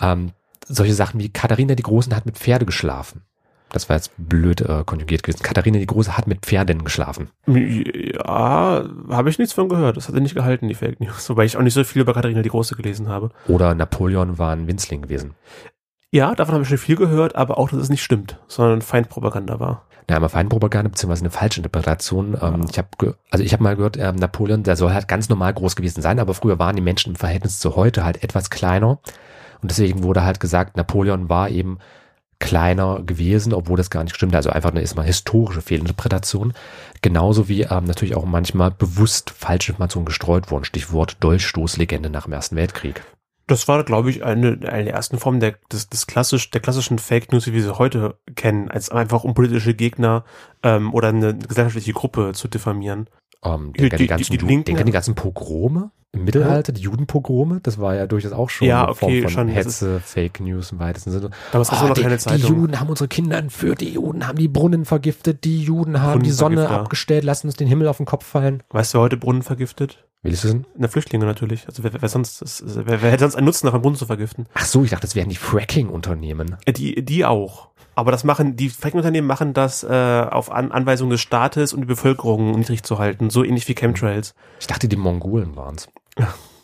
Ähm, 0.00 0.30
solche 0.68 0.94
Sachen 0.94 1.18
wie 1.18 1.28
Katharina 1.28 1.74
die 1.74 1.82
Großen 1.82 2.14
hat 2.14 2.24
mit 2.24 2.38
Pferde 2.38 2.66
geschlafen. 2.66 3.22
Das 3.72 3.88
war 3.88 3.96
jetzt 3.96 4.12
blöd 4.18 4.60
äh, 4.60 4.84
konjugiert 4.84 5.22
gewesen. 5.22 5.42
Katharina 5.42 5.78
die 5.78 5.86
Große 5.86 6.16
hat 6.16 6.26
mit 6.26 6.40
Pferden 6.40 6.84
geschlafen. 6.84 7.30
Ja, 7.46 8.84
habe 9.08 9.30
ich 9.30 9.38
nichts 9.38 9.54
von 9.54 9.68
gehört. 9.68 9.96
Das 9.96 10.08
hat 10.08 10.14
er 10.14 10.20
nicht 10.20 10.34
gehalten, 10.34 10.68
die 10.68 10.74
Fake 10.74 11.00
News. 11.00 11.28
Wobei 11.30 11.44
ich 11.44 11.56
auch 11.56 11.62
nicht 11.62 11.74
so 11.74 11.82
viel 11.82 12.02
über 12.02 12.14
Katharina 12.14 12.42
die 12.42 12.50
Große 12.50 12.76
gelesen 12.76 13.08
habe. 13.08 13.30
Oder 13.48 13.74
Napoleon 13.74 14.38
war 14.38 14.52
ein 14.52 14.66
Winzling 14.66 15.02
gewesen. 15.02 15.34
Ja, 16.10 16.34
davon 16.34 16.54
habe 16.54 16.62
ich 16.62 16.68
schon 16.68 16.78
viel 16.78 16.96
gehört, 16.96 17.34
aber 17.34 17.56
auch, 17.56 17.70
dass 17.70 17.78
es 17.78 17.88
nicht 17.88 18.02
stimmt, 18.02 18.38
sondern 18.46 18.82
Feindpropaganda 18.82 19.58
war. 19.58 19.86
Ja, 20.10 20.16
aber 20.16 20.28
Feindpropaganda 20.28 20.90
beziehungsweise 20.90 21.22
eine 21.22 21.30
Falschinterpretation. 21.30 22.36
Ähm, 22.40 22.66
ich 22.70 22.76
habe, 22.76 23.16
also 23.30 23.42
ich 23.42 23.54
habe 23.54 23.62
mal 23.62 23.76
gehört, 23.76 23.96
ähm, 23.96 24.16
Napoleon, 24.16 24.62
der 24.62 24.76
soll 24.76 24.92
halt 24.92 25.08
ganz 25.08 25.30
normal 25.30 25.54
groß 25.54 25.74
gewesen 25.74 26.02
sein, 26.02 26.18
aber 26.18 26.34
früher 26.34 26.58
waren 26.58 26.76
die 26.76 26.82
Menschen 26.82 27.12
im 27.12 27.16
Verhältnis 27.16 27.58
zu 27.58 27.76
heute 27.76 28.04
halt 28.04 28.22
etwas 28.22 28.50
kleiner 28.50 28.98
und 29.62 29.70
deswegen 29.70 30.02
wurde 30.02 30.24
halt 30.24 30.40
gesagt, 30.40 30.76
Napoleon 30.76 31.28
war 31.28 31.48
eben 31.48 31.78
kleiner 32.42 33.02
gewesen, 33.02 33.54
obwohl 33.54 33.76
das 33.76 33.88
gar 33.88 34.02
nicht 34.02 34.16
stimmt. 34.16 34.34
Also 34.34 34.50
einfach 34.50 34.70
eine 34.70 34.82
ist 34.82 34.96
mal 34.96 35.04
historische 35.04 35.62
Fehlinterpretation. 35.62 36.52
Genauso 37.00 37.48
wie 37.48 37.62
ähm, 37.62 37.84
natürlich 37.84 38.16
auch 38.16 38.26
manchmal 38.26 38.72
bewusst 38.72 39.30
falsche 39.30 39.72
Informationen 39.72 40.06
gestreut 40.06 40.50
wurden. 40.50 40.64
Stichwort 40.64 41.16
Dolchstoßlegende 41.20 42.10
nach 42.10 42.24
dem 42.24 42.32
Ersten 42.32 42.56
Weltkrieg. 42.56 43.02
Das 43.46 43.68
war, 43.68 43.82
glaube 43.84 44.10
ich, 44.10 44.24
eine, 44.24 44.58
eine 44.68 44.84
der 44.84 44.94
ersten 44.94 45.18
Formen 45.18 45.40
der, 45.40 45.54
des, 45.70 45.88
des 45.88 46.06
klassisch, 46.06 46.50
der 46.50 46.60
klassischen 46.60 46.98
Fake 46.98 47.32
News, 47.32 47.46
wie 47.46 47.52
wir 47.52 47.62
sie 47.62 47.78
heute 47.78 48.18
kennen, 48.34 48.68
als 48.68 48.90
einfach 48.90 49.24
um 49.24 49.34
politische 49.34 49.74
Gegner 49.74 50.24
ähm, 50.62 50.92
oder 50.92 51.08
eine 51.08 51.36
gesellschaftliche 51.36 51.92
Gruppe 51.92 52.32
zu 52.34 52.48
diffamieren. 52.48 53.08
Ähm, 53.44 53.72
Die- 53.72 53.80
denk 53.80 53.92
an 53.94 53.98
die, 53.98 54.04
die- 54.04 54.08
ganzen, 54.08 54.32
die 54.32 54.38
Ju- 54.38 54.46
Linken- 54.46 54.64
denk 54.66 54.80
an 54.80 54.86
die 54.86 54.92
ganzen 54.92 55.14
Pogrome 55.14 55.90
im 56.14 56.24
Mittelalter, 56.24 56.72
die 56.72 56.82
Judenpogrome, 56.82 57.60
das 57.62 57.80
war 57.80 57.94
ja 57.94 58.06
durchaus 58.06 58.32
auch 58.32 58.50
schon 58.50 58.68
Ja, 58.68 58.84
eine 58.84 58.94
Form 58.94 59.10
okay, 59.10 59.22
von 59.22 59.30
schon, 59.30 59.48
Hetze, 59.48 59.98
Fake 60.00 60.40
News 60.40 60.70
im 60.70 60.78
weitesten 60.78 61.10
Sinne. 61.10 61.30
Damals 61.52 61.70
gab's 61.70 61.80
Ah, 61.80 61.84
auch 61.84 61.88
noch 61.88 61.94
die, 61.94 62.02
keine 62.02 62.16
die 62.16 62.20
Zeitung. 62.22 62.54
Juden 62.54 62.78
haben 62.80 62.90
unsere 62.90 63.08
Kinder 63.08 63.38
entführt, 63.38 63.80
die 63.80 63.94
Juden 63.94 64.26
haben 64.26 64.36
die 64.36 64.48
Brunnen 64.48 64.84
vergiftet, 64.84 65.44
die 65.44 65.62
Juden 65.62 66.02
haben 66.02 66.22
die 66.22 66.30
Sonne 66.30 66.68
abgestellt, 66.68 67.24
lassen 67.24 67.46
uns 67.46 67.56
den 67.56 67.66
Himmel 67.66 67.88
auf 67.88 67.96
den 67.96 68.04
Kopf 68.06 68.26
fallen. 68.26 68.62
Weißt 68.70 68.92
du, 68.92 68.98
wer 68.98 69.02
heute 69.04 69.16
Brunnen 69.16 69.42
vergiftet? 69.42 70.04
Willst 70.24 70.44
du 70.44 70.48
wissen? 70.48 70.66
Na, 70.76 70.86
Flüchtlinge 70.86 71.24
natürlich. 71.24 71.66
Also 71.66 71.82
wer, 71.82 71.90
wer 72.00 72.08
sonst, 72.08 72.62
wer, 72.86 73.02
wer 73.02 73.10
hätte 73.10 73.24
sonst 73.24 73.34
einen 73.34 73.46
Nutzen, 73.46 73.66
nach 73.66 73.72
einem 73.72 73.82
Brunnen 73.82 73.96
zu 73.98 74.06
vergiften? 74.06 74.46
Ach 74.54 74.64
so, 74.66 74.84
ich 74.84 74.90
dachte, 74.90 75.06
das 75.06 75.16
wären 75.16 75.30
die 75.30 75.34
Fracking-Unternehmen. 75.36 76.56
Äh, 76.64 76.72
Die, 76.74 77.04
die 77.04 77.24
auch. 77.24 77.70
Aber 77.94 78.10
das 78.10 78.24
machen, 78.24 78.56
die 78.56 78.70
Fracking-Unternehmen 78.70 79.26
machen 79.26 79.54
das 79.54 79.84
äh, 79.84 80.26
auf 80.30 80.50
An 80.50 80.72
Anweisung 80.72 81.10
des 81.10 81.20
Staates, 81.20 81.72
um 81.72 81.80
die 81.80 81.86
Bevölkerung 81.86 82.52
niedrig 82.52 82.82
zu 82.82 82.98
halten. 82.98 83.30
So 83.30 83.44
ähnlich 83.44 83.68
wie 83.68 83.74
Chemtrails. 83.74 84.34
Ich 84.60 84.66
dachte, 84.66 84.88
die 84.88 84.96
Mongolen 84.96 85.56
waren's. 85.56 85.88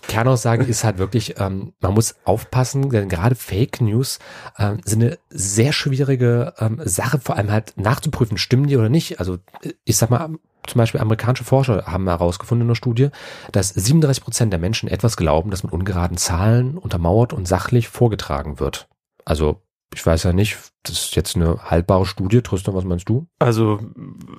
Kernaussage 0.08 0.64
ist 0.64 0.84
halt 0.84 0.98
wirklich, 0.98 1.38
ähm, 1.38 1.74
man 1.80 1.94
muss 1.94 2.16
aufpassen, 2.24 2.88
denn 2.88 3.10
gerade 3.10 3.34
Fake 3.34 3.80
News 3.80 4.18
ähm, 4.58 4.80
sind 4.84 5.02
eine 5.02 5.18
sehr 5.28 5.72
schwierige 5.72 6.54
ähm, 6.58 6.80
Sache, 6.82 7.20
vor 7.20 7.36
allem 7.36 7.52
halt 7.52 7.74
nachzuprüfen, 7.76 8.38
stimmen 8.38 8.66
die 8.66 8.78
oder 8.78 8.88
nicht. 8.88 9.20
Also 9.20 9.38
ich 9.84 9.96
sag 9.98 10.08
mal, 10.08 10.30
zum 10.66 10.78
Beispiel 10.78 11.00
amerikanische 11.00 11.44
Forscher 11.44 11.84
haben 11.86 12.08
herausgefunden 12.08 12.62
in 12.62 12.68
einer 12.68 12.74
Studie, 12.74 13.10
dass 13.52 13.68
37 13.68 14.24
Prozent 14.24 14.52
der 14.52 14.60
Menschen 14.60 14.88
etwas 14.88 15.16
glauben, 15.16 15.50
das 15.50 15.62
mit 15.62 15.72
ungeraden 15.72 16.16
Zahlen 16.16 16.78
untermauert 16.78 17.32
und 17.32 17.46
sachlich 17.46 17.88
vorgetragen 17.88 18.60
wird. 18.60 18.88
Also 19.24 19.62
ich 19.94 20.04
weiß 20.04 20.24
ja 20.24 20.32
nicht, 20.32 20.58
das 20.82 21.04
ist 21.04 21.16
jetzt 21.16 21.36
eine 21.36 21.58
haltbare 21.70 22.06
Studie. 22.06 22.42
Tristan, 22.42 22.74
was 22.74 22.84
meinst 22.84 23.08
du? 23.08 23.26
Also, 23.38 23.80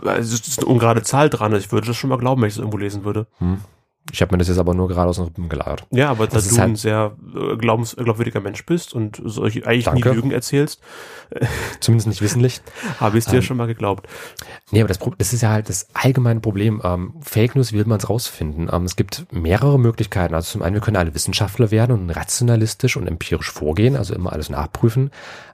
es 0.05 0.31
ist 0.31 0.59
eine 0.59 0.67
ungerade 0.67 1.03
Zahl 1.03 1.29
dran. 1.29 1.55
Ich 1.55 1.71
würde 1.71 1.87
das 1.87 1.97
schon 1.97 2.09
mal 2.09 2.17
glauben, 2.17 2.41
wenn 2.41 2.47
ich 2.47 2.55
es 2.55 2.59
irgendwo 2.59 2.77
lesen 2.77 3.03
würde. 3.03 3.27
Hm. 3.39 3.61
Ich 4.11 4.21
habe 4.21 4.33
mir 4.33 4.39
das 4.39 4.47
jetzt 4.47 4.57
aber 4.57 4.73
nur 4.73 4.87
gerade 4.87 5.09
aus 5.09 5.17
den 5.17 5.25
Rippen 5.25 5.49
geleiert. 5.49 5.85
Ja, 5.91 6.09
aber 6.09 6.27
da 6.27 6.33
Das 6.35 6.45
ist 6.45 6.55
du 6.55 6.61
halt- 6.61 6.71
ein 6.71 6.75
sehr 6.75 7.15
äh, 7.35 7.57
glaubens, 7.57 7.95
glaubwürdiger 7.95 8.39
Mensch 8.41 8.65
bist 8.65 8.93
und 8.93 9.21
solche 9.23 9.65
eigentlich 9.67 9.85
Danke. 9.85 10.09
nie 10.09 10.15
Lügen 10.15 10.31
erzählst, 10.31 10.81
Zumindest 11.79 12.07
nicht 12.07 12.21
wissentlich. 12.21 12.61
habe 12.99 13.17
ich 13.17 13.25
es 13.25 13.29
dir 13.31 13.37
Ähm, 13.37 13.41
schon 13.43 13.57
mal 13.57 13.67
geglaubt. 13.67 14.07
Nee, 14.71 14.79
aber 14.81 14.87
das, 14.87 14.99
das 15.17 15.33
ist 15.33 15.41
ja 15.41 15.49
halt 15.51 15.69
das 15.69 15.87
allgemeine 15.93 16.39
Problem. 16.39 16.81
Ähm, 16.83 17.13
Fake 17.21 17.55
News, 17.55 17.71
wie 17.73 17.77
will 17.77 17.85
man 17.85 17.99
es 17.99 18.09
rausfinden? 18.09 18.69
Ähm, 18.71 18.83
es 18.85 18.95
gibt 18.95 19.25
mehrere 19.31 19.77
Möglichkeiten. 19.79 20.33
Also 20.33 20.51
zum 20.53 20.63
einen, 20.63 20.73
wir 20.75 20.81
können 20.81 20.97
alle 20.97 21.13
Wissenschaftler 21.13 21.69
werden 21.71 21.91
und 21.95 22.09
rationalistisch 22.09 22.97
und 22.97 23.07
empirisch 23.07 23.51
vorgehen, 23.51 23.95
also 23.95 24.15
immer 24.15 24.33
alles 24.33 24.49
nachprüfen. 24.49 25.11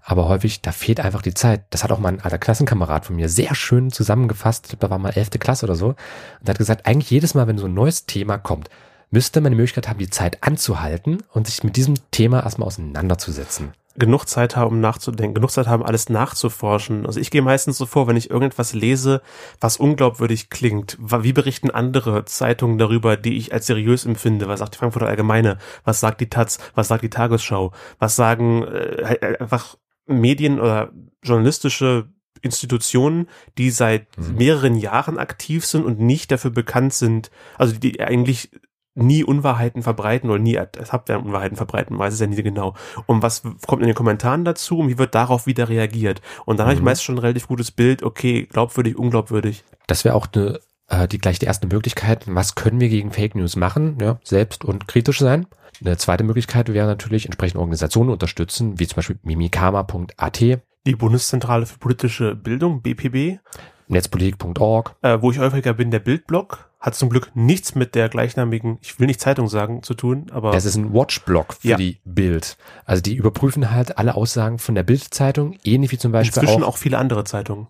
Aber 0.07 0.27
häufig, 0.27 0.61
da 0.61 0.71
fehlt 0.71 0.99
einfach 0.99 1.23
die 1.23 1.33
Zeit. 1.33 1.65
Das 1.71 1.83
hat 1.83 1.91
auch 1.91 1.97
mein 1.97 2.21
alter 2.21 2.37
Klassenkamerad 2.37 3.05
von 3.05 3.15
mir 3.15 3.27
sehr 3.27 3.55
schön 3.55 3.91
zusammengefasst. 3.91 4.65
Ich 4.65 4.69
glaube, 4.69 4.85
da 4.85 4.89
war 4.91 4.99
mal 4.99 5.09
elfte 5.09 5.39
Klasse 5.39 5.65
oder 5.65 5.73
so. 5.73 5.95
Und 6.39 6.47
hat 6.47 6.59
gesagt, 6.59 6.85
eigentlich 6.85 7.09
jedes 7.09 7.33
Mal, 7.33 7.47
wenn 7.47 7.57
so 7.57 7.65
ein 7.65 7.73
neues 7.73 8.05
Thema 8.05 8.37
kommt, 8.37 8.69
müsste 9.09 9.41
man 9.41 9.51
die 9.51 9.55
Möglichkeit 9.55 9.89
haben, 9.89 9.97
die 9.97 10.09
Zeit 10.11 10.43
anzuhalten 10.43 11.23
und 11.33 11.47
sich 11.47 11.63
mit 11.63 11.75
diesem 11.75 11.95
Thema 12.11 12.43
erstmal 12.43 12.67
auseinanderzusetzen. 12.67 13.73
genug 13.97 14.25
Zeit 14.27 14.55
haben, 14.55 14.75
um 14.75 14.79
nachzudenken, 14.79 15.33
genug 15.33 15.51
Zeit 15.51 15.67
haben, 15.67 15.83
alles 15.83 16.09
nachzuforschen. 16.09 17.05
Also 17.07 17.19
ich 17.19 17.31
gehe 17.31 17.41
meistens 17.41 17.77
so 17.77 17.85
vor, 17.87 18.07
wenn 18.07 18.17
ich 18.17 18.29
irgendetwas 18.29 18.73
lese, 18.73 19.21
was 19.59 19.77
unglaubwürdig 19.77 20.49
klingt. 20.49 20.97
Wie 20.99 21.33
berichten 21.33 21.71
andere 21.71 22.25
Zeitungen 22.25 22.77
darüber, 22.77 23.17
die 23.17 23.37
ich 23.37 23.53
als 23.53 23.65
seriös 23.65 24.05
empfinde? 24.05 24.47
Was 24.47 24.59
sagt 24.59 24.75
die 24.75 24.79
Frankfurter 24.79 25.07
Allgemeine? 25.07 25.57
Was 25.83 25.99
sagt 25.99 26.21
die 26.21 26.29
Taz? 26.29 26.59
Was 26.75 26.89
sagt 26.89 27.03
die 27.03 27.09
Tagesschau? 27.09 27.71
Was 27.97 28.15
sagen 28.15 28.63
äh, 28.63 29.37
einfach 29.39 29.77
Medien 30.07 30.59
oder 30.59 30.91
journalistische 31.23 32.09
Institutionen, 32.41 33.27
die 33.57 33.71
seit 33.71 34.17
mhm. 34.17 34.35
mehreren 34.37 34.75
Jahren 34.75 35.17
aktiv 35.17 35.65
sind 35.65 35.83
und 35.83 35.99
nicht 35.99 36.31
dafür 36.31 36.51
bekannt 36.51 36.93
sind, 36.93 37.31
also 37.57 37.75
die 37.75 37.99
eigentlich 37.99 38.51
nie 38.95 39.23
Unwahrheiten 39.23 39.83
verbreiten 39.83 40.29
oder 40.29 40.39
nie 40.39 40.57
Abwehr 40.57 41.19
Unwahrheiten 41.19 41.57
verbreiten, 41.57 41.99
weiß 41.99 42.13
es 42.13 42.19
ja 42.19 42.27
nie 42.27 42.41
genau. 42.41 42.75
Und 43.05 43.21
was 43.21 43.43
kommt 43.67 43.81
in 43.81 43.87
den 43.87 43.95
Kommentaren 43.95 44.45
dazu 44.45 44.79
und 44.79 44.87
wie 44.87 44.97
wird 44.97 45.15
darauf 45.15 45.47
wieder 45.47 45.67
reagiert? 45.67 46.21
Und 46.45 46.57
dann 46.57 46.65
mhm. 46.65 46.69
habe 46.69 46.79
ich 46.79 46.83
meist 46.83 47.03
schon 47.03 47.15
ein 47.15 47.19
relativ 47.19 47.47
gutes 47.47 47.71
Bild, 47.71 48.03
okay, 48.03 48.45
glaubwürdig, 48.45 48.97
unglaubwürdig. 48.97 49.63
Das 49.87 50.05
wäre 50.05 50.15
auch 50.15 50.27
eine, 50.33 50.59
äh, 50.89 51.07
die 51.07 51.17
gleich 51.17 51.39
die 51.39 51.45
erste 51.45 51.67
Möglichkeit, 51.67 52.23
was 52.27 52.55
können 52.55 52.79
wir 52.79 52.89
gegen 52.89 53.11
Fake 53.11 53.35
News 53.35 53.55
machen, 53.55 53.97
ja, 54.01 54.19
selbst 54.23 54.65
und 54.65 54.87
kritisch 54.87 55.19
sein. 55.19 55.47
Eine 55.81 55.97
zweite 55.97 56.23
Möglichkeit 56.23 56.73
wäre 56.73 56.87
natürlich 56.87 57.25
entsprechende 57.25 57.59
Organisationen 57.59 58.09
unterstützen, 58.09 58.79
wie 58.79 58.87
zum 58.87 58.97
Beispiel 58.97 59.19
mimikama.at. 59.23 60.39
Die 60.39 60.95
Bundeszentrale 60.95 61.65
für 61.65 61.79
politische 61.79 62.35
Bildung, 62.35 62.81
BPB. 62.81 63.39
Netzpolitik.org. 63.87 64.95
Äh, 65.01 65.21
wo 65.21 65.31
ich 65.31 65.39
häufiger 65.39 65.73
bin, 65.73 65.91
der 65.91 65.99
Bildblog 65.99 66.69
hat 66.79 66.95
zum 66.95 67.09
Glück 67.09 67.31
nichts 67.33 67.75
mit 67.75 67.95
der 67.95 68.09
gleichnamigen, 68.09 68.77
ich 68.81 68.99
will 68.99 69.07
nicht 69.07 69.19
Zeitung 69.19 69.47
sagen, 69.47 69.81
zu 69.83 69.93
tun, 69.93 70.27
aber. 70.31 70.51
Das 70.51 70.65
ist 70.65 70.75
ein 70.75 70.93
Watchblog 70.93 71.53
für 71.53 71.69
ja. 71.69 71.77
die 71.77 71.99
Bild. 72.05 72.57
Also 72.85 73.01
die 73.01 73.15
überprüfen 73.15 73.71
halt 73.71 73.97
alle 73.97 74.15
Aussagen 74.15 74.59
von 74.59 74.75
der 74.75 74.83
Bild-Zeitung, 74.83 75.57
ähnlich 75.63 75.91
wie 75.91 75.97
zum 75.97 76.11
Beispiel 76.11 76.41
Inzwischen 76.41 76.63
auch, 76.63 76.69
auch 76.69 76.77
viele 76.77 76.97
andere 76.97 77.23
Zeitungen. 77.23 77.67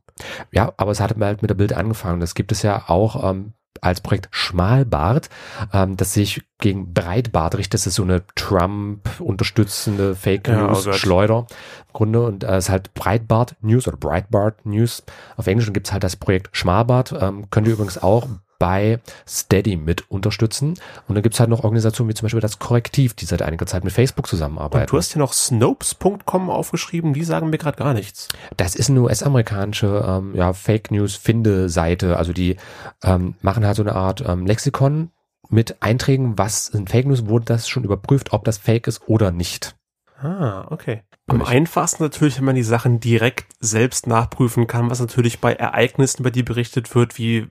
Ja, 0.51 0.73
aber 0.77 0.91
es 0.91 0.99
hat 0.99 1.15
halt 1.19 1.41
mit 1.41 1.49
der 1.49 1.55
Bild 1.55 1.73
angefangen. 1.73 2.19
Das 2.19 2.35
gibt 2.35 2.51
es 2.51 2.61
ja 2.61 2.83
auch 2.87 3.29
ähm, 3.29 3.53
als 3.81 4.01
Projekt 4.01 4.27
Schmalbart, 4.31 5.29
ähm, 5.73 5.97
das 5.97 6.13
sich 6.13 6.43
gegen 6.59 6.93
Breitbart 6.93 7.55
richtet. 7.55 7.75
Das 7.75 7.87
ist 7.87 7.95
so 7.95 8.03
eine 8.03 8.23
Trump-unterstützende 8.35 10.15
Fake 10.15 10.47
News-Schleuder 10.47 11.33
ja, 11.33 11.39
oh 11.41 11.47
im 11.87 11.93
Grunde. 11.93 12.25
Und 12.25 12.43
äh, 12.43 12.55
es 12.55 12.65
ist 12.65 12.69
halt 12.69 12.93
Breitbart 12.93 13.55
News 13.61 13.87
oder 13.87 13.97
Breitbart 13.97 14.65
News. 14.65 15.03
Auf 15.37 15.47
Englisch 15.47 15.71
gibt 15.73 15.87
es 15.87 15.93
halt 15.93 16.03
das 16.03 16.15
Projekt 16.15 16.49
Schmalbart. 16.51 17.13
Ähm, 17.19 17.49
könnt 17.49 17.67
ihr 17.67 17.73
übrigens 17.73 18.01
auch 18.01 18.27
bei 18.59 18.99
Steady 19.27 19.75
mit 19.75 20.09
unterstützen. 20.09 20.75
Und 21.07 21.15
dann 21.15 21.23
gibt's 21.23 21.39
halt 21.39 21.49
noch 21.49 21.63
Organisationen 21.63 22.09
wie 22.09 22.13
zum 22.13 22.25
Beispiel 22.25 22.41
das 22.41 22.59
Korrektiv, 22.59 23.13
die 23.13 23.25
seit 23.25 23.41
einiger 23.41 23.65
Zeit 23.65 23.83
mit 23.83 23.93
Facebook 23.93 24.27
zusammenarbeiten. 24.27 24.83
Und 24.83 24.91
du 24.91 24.97
hast 24.97 25.13
hier 25.13 25.19
noch 25.19 25.33
Snopes.com 25.33 26.49
aufgeschrieben, 26.49 27.13
die 27.13 27.23
sagen 27.23 27.49
mir 27.49 27.57
gerade 27.57 27.77
gar 27.77 27.93
nichts. 27.93 28.29
Das 28.57 28.75
ist 28.75 28.89
eine 28.89 29.01
US-amerikanische 29.01 30.05
ähm, 30.07 30.35
ja, 30.35 30.53
Fake 30.53 30.91
News-Finde-Seite. 30.91 32.17
Also 32.17 32.33
die 32.33 32.57
ähm, 33.03 33.35
machen 33.41 33.65
halt 33.65 33.75
so 33.75 33.83
eine 33.83 33.95
Art 33.95 34.23
ähm, 34.25 34.45
Lexikon 34.45 35.11
mit 35.49 35.81
Einträgen, 35.81 36.37
was 36.37 36.67
sind 36.67 36.89
Fake 36.89 37.05
News, 37.05 37.27
wurde 37.27 37.45
das 37.45 37.69
schon 37.69 37.83
überprüft, 37.83 38.33
ob 38.33 38.45
das 38.45 38.57
Fake 38.57 38.87
ist 38.87 39.07
oder 39.07 39.31
nicht. 39.31 39.75
Ah, 40.17 40.65
okay. 40.69 41.03
Am 41.27 41.41
einfachsten 41.41 42.03
natürlich, 42.03 42.37
wenn 42.37 42.45
man 42.45 42.55
die 42.55 42.63
Sachen 42.63 42.99
direkt 42.99 43.47
selbst 43.59 44.07
nachprüfen 44.07 44.67
kann, 44.67 44.89
was 44.89 44.99
natürlich 44.99 45.41
bei 45.41 45.53
Ereignissen, 45.53 46.23
bei 46.23 46.29
die 46.29 46.43
berichtet 46.43 46.93
wird, 46.93 47.17
wie 47.17 47.47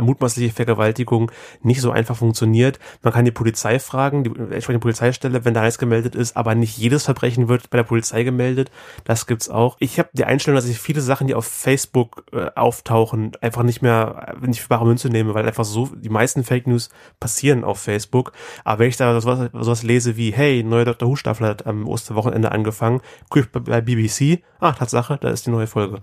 mutmaßliche 0.00 0.52
Vergewaltigung 0.52 1.30
nicht 1.62 1.80
so 1.80 1.90
einfach 1.90 2.16
funktioniert. 2.16 2.78
Man 3.02 3.12
kann 3.12 3.24
die 3.24 3.30
Polizei 3.30 3.78
fragen, 3.78 4.24
die 4.24 4.30
entsprechende 4.30 4.80
Polizeistelle, 4.80 5.44
wenn 5.44 5.54
da 5.54 5.62
alles 5.62 5.78
gemeldet 5.78 6.14
ist, 6.14 6.36
aber 6.36 6.54
nicht 6.54 6.78
jedes 6.78 7.04
Verbrechen 7.04 7.48
wird 7.48 7.70
bei 7.70 7.78
der 7.78 7.84
Polizei 7.84 8.22
gemeldet. 8.22 8.70
Das 9.04 9.26
gibt's 9.26 9.48
auch. 9.48 9.76
Ich 9.80 9.98
habe 9.98 10.08
die 10.12 10.24
Einstellung, 10.24 10.56
dass 10.56 10.68
ich 10.68 10.78
viele 10.78 11.00
Sachen, 11.00 11.26
die 11.26 11.34
auf 11.34 11.46
Facebook 11.46 12.24
äh, 12.32 12.50
auftauchen, 12.54 13.32
einfach 13.40 13.62
nicht 13.62 13.82
mehr, 13.82 14.34
wenn 14.38 14.50
ich 14.50 14.62
für 14.62 14.68
bare 14.68 14.86
Münze 14.86 15.08
nehme, 15.08 15.34
weil 15.34 15.46
einfach 15.46 15.64
so 15.64 15.86
die 15.94 16.08
meisten 16.08 16.44
Fake 16.44 16.66
News 16.66 16.90
passieren 17.18 17.64
auf 17.64 17.80
Facebook. 17.80 18.32
Aber 18.64 18.80
wenn 18.80 18.88
ich 18.88 18.96
da 18.96 19.20
sowas, 19.20 19.50
sowas 19.52 19.82
lese 19.82 20.16
wie, 20.16 20.32
hey, 20.32 20.62
neue 20.62 20.84
Dr. 20.84 21.08
Who 21.08 21.16
Staffel 21.16 21.46
hat 21.46 21.66
am 21.66 21.86
Osterwochenende 21.86 22.52
angefangen, 22.52 23.00
bei 23.52 23.80
BBC, 23.80 24.42
ah, 24.58 24.72
Tatsache, 24.72 25.18
da 25.20 25.30
ist 25.30 25.46
die 25.46 25.50
neue 25.50 25.66
Folge. 25.66 26.02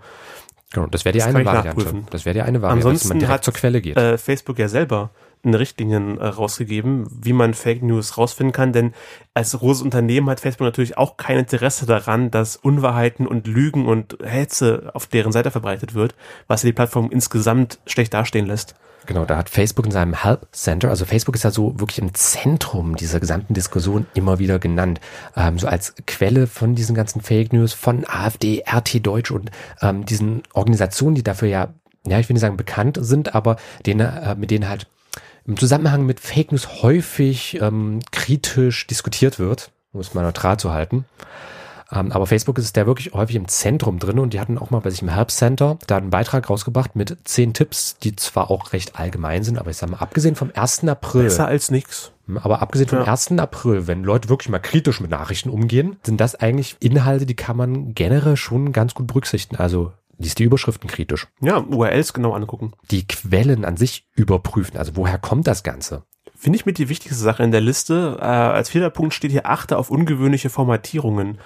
Genau, 0.73 0.87
das 0.87 1.05
wäre 1.05 1.13
die 1.13 1.19
das 1.19 1.27
eine 1.27 1.45
Variante. 1.45 2.03
Das 2.09 2.25
wäre 2.25 2.33
die 2.33 2.41
eine 2.41 2.61
Variante, 2.61 2.87
Ansonsten 2.87 3.07
dass 3.07 3.09
man 3.09 3.19
direkt 3.19 3.33
hat, 3.33 3.43
zur 3.43 3.53
Quelle 3.53 3.81
geht. 3.81 3.97
Äh, 3.97 4.17
Facebook 4.17 4.59
ja 4.59 4.67
selber 4.67 5.11
eine 5.43 5.59
Richtlinien 5.59 6.17
äh, 6.17 6.25
rausgegeben, 6.27 7.07
wie 7.09 7.31
man 7.31 7.53
Fake 7.53 7.83
News 7.83 8.17
rausfinden 8.17 8.51
kann, 8.51 8.73
denn 8.73 8.93
als 9.33 9.51
großes 9.51 9.81
Unternehmen 9.81 10.29
hat 10.29 10.39
Facebook 10.39 10.65
natürlich 10.65 10.97
auch 10.97 11.15
kein 11.15 11.37
Interesse 11.37 11.85
daran, 11.85 12.31
dass 12.31 12.57
Unwahrheiten 12.57 13.27
und 13.27 13.47
Lügen 13.47 13.85
und 13.85 14.17
Hetze 14.23 14.91
auf 14.93 15.07
deren 15.07 15.31
Seite 15.31 15.51
verbreitet 15.51 15.93
wird, 15.93 16.15
was 16.47 16.61
die 16.61 16.73
Plattform 16.73 17.09
insgesamt 17.11 17.79
schlecht 17.85 18.13
dastehen 18.13 18.45
lässt. 18.45 18.75
Genau, 19.07 19.23
da 19.23 19.37
hat 19.37 19.49
Facebook 19.49 19.85
in 19.85 19.91
seinem 19.91 20.13
Help 20.13 20.49
Center, 20.51 20.89
also 20.89 21.05
Facebook 21.05 21.35
ist 21.35 21.43
ja 21.43 21.51
so 21.51 21.79
wirklich 21.79 21.99
im 21.99 22.13
Zentrum 22.13 22.97
dieser 22.97 23.21
gesamten 23.21 23.53
Diskussion 23.53 24.05
immer 24.13 24.37
wieder 24.37 24.59
genannt, 24.59 24.99
ähm, 25.37 25.57
so 25.57 25.65
als 25.65 25.95
Quelle 26.05 26.45
von 26.45 26.75
diesen 26.75 26.93
ganzen 26.93 27.21
Fake 27.21 27.53
News 27.53 27.73
von 27.73 28.05
AfD, 28.05 28.63
RT 28.69 29.05
Deutsch 29.07 29.31
und 29.31 29.49
ähm, 29.81 30.05
diesen 30.05 30.43
Organisationen, 30.53 31.15
die 31.15 31.23
dafür 31.23 31.47
ja, 31.47 31.73
ja, 32.05 32.19
ich 32.19 32.27
will 32.27 32.33
nicht 32.33 32.41
sagen 32.41 32.57
bekannt 32.57 32.99
sind, 33.01 33.33
aber 33.33 33.55
denen, 33.85 34.01
äh, 34.01 34.35
mit 34.35 34.51
denen 34.51 34.67
halt 34.67 34.87
im 35.45 35.55
Zusammenhang 35.55 36.05
mit 36.05 36.19
Fake 36.19 36.51
News 36.51 36.83
häufig 36.83 37.61
ähm, 37.61 38.01
kritisch 38.11 38.87
diskutiert 38.87 39.39
wird, 39.39 39.71
um 39.93 40.01
es 40.01 40.13
mal 40.13 40.23
neutral 40.23 40.59
zu 40.59 40.73
halten. 40.73 41.05
Ähm, 41.91 42.11
aber 42.11 42.25
Facebook 42.25 42.57
ist 42.57 42.75
der 42.75 42.85
wirklich 42.85 43.13
häufig 43.13 43.35
im 43.35 43.47
Zentrum 43.47 43.99
drin 43.99 44.19
und 44.19 44.33
die 44.33 44.39
hatten 44.39 44.57
auch 44.57 44.71
mal 44.71 44.79
bei 44.79 44.89
sich 44.89 45.01
im 45.01 45.09
Help 45.09 45.31
Center 45.31 45.77
da 45.87 45.97
einen 45.97 46.09
Beitrag 46.09 46.49
rausgebracht 46.49 46.95
mit 46.95 47.17
zehn 47.23 47.53
Tipps, 47.53 47.97
die 47.97 48.15
zwar 48.15 48.51
auch 48.51 48.73
recht 48.73 48.99
allgemein 48.99 49.43
sind, 49.43 49.57
aber 49.57 49.71
ich 49.71 49.77
sag 49.77 49.89
mal, 49.89 49.97
abgesehen 49.97 50.35
vom 50.35 50.51
1. 50.53 50.85
April. 50.85 51.23
Besser 51.23 51.47
als 51.47 51.71
nichts. 51.71 52.11
Hm, 52.25 52.37
aber 52.37 52.61
abgesehen 52.61 52.89
vom 52.89 52.99
ja. 52.99 53.05
1. 53.05 53.31
April, 53.39 53.87
wenn 53.87 54.03
Leute 54.03 54.29
wirklich 54.29 54.49
mal 54.49 54.59
kritisch 54.59 54.99
mit 54.99 55.11
Nachrichten 55.11 55.49
umgehen, 55.49 55.97
sind 56.03 56.19
das 56.19 56.35
eigentlich 56.35 56.75
Inhalte, 56.79 57.25
die 57.25 57.35
kann 57.35 57.57
man 57.57 57.93
generell 57.93 58.35
schon 58.35 58.73
ganz 58.73 58.93
gut 58.93 59.07
berücksichtigen. 59.07 59.61
Also 59.61 59.93
liest 60.17 60.39
die 60.39 60.43
Überschriften 60.43 60.89
kritisch. 60.89 61.27
Ja, 61.41 61.57
URLs 61.57 62.13
genau 62.13 62.33
angucken. 62.33 62.73
Die 62.91 63.07
Quellen 63.07 63.63
an 63.65 63.77
sich 63.77 64.07
überprüfen. 64.15 64.77
Also 64.77 64.95
woher 64.95 65.19
kommt 65.19 65.47
das 65.47 65.63
Ganze? 65.63 66.03
Finde 66.35 66.57
ich 66.57 66.65
mit 66.65 66.77
die 66.77 66.89
wichtigste 66.89 67.19
Sache 67.19 67.43
in 67.43 67.51
der 67.51 67.61
Liste. 67.61 68.17
Äh, 68.19 68.25
als 68.25 68.69
vierter 68.69 68.89
Punkt 68.89 69.13
steht 69.13 69.31
hier, 69.31 69.47
achte 69.47 69.77
auf 69.77 69.89
ungewöhnliche 69.89 70.49
Formatierungen. 70.49 71.39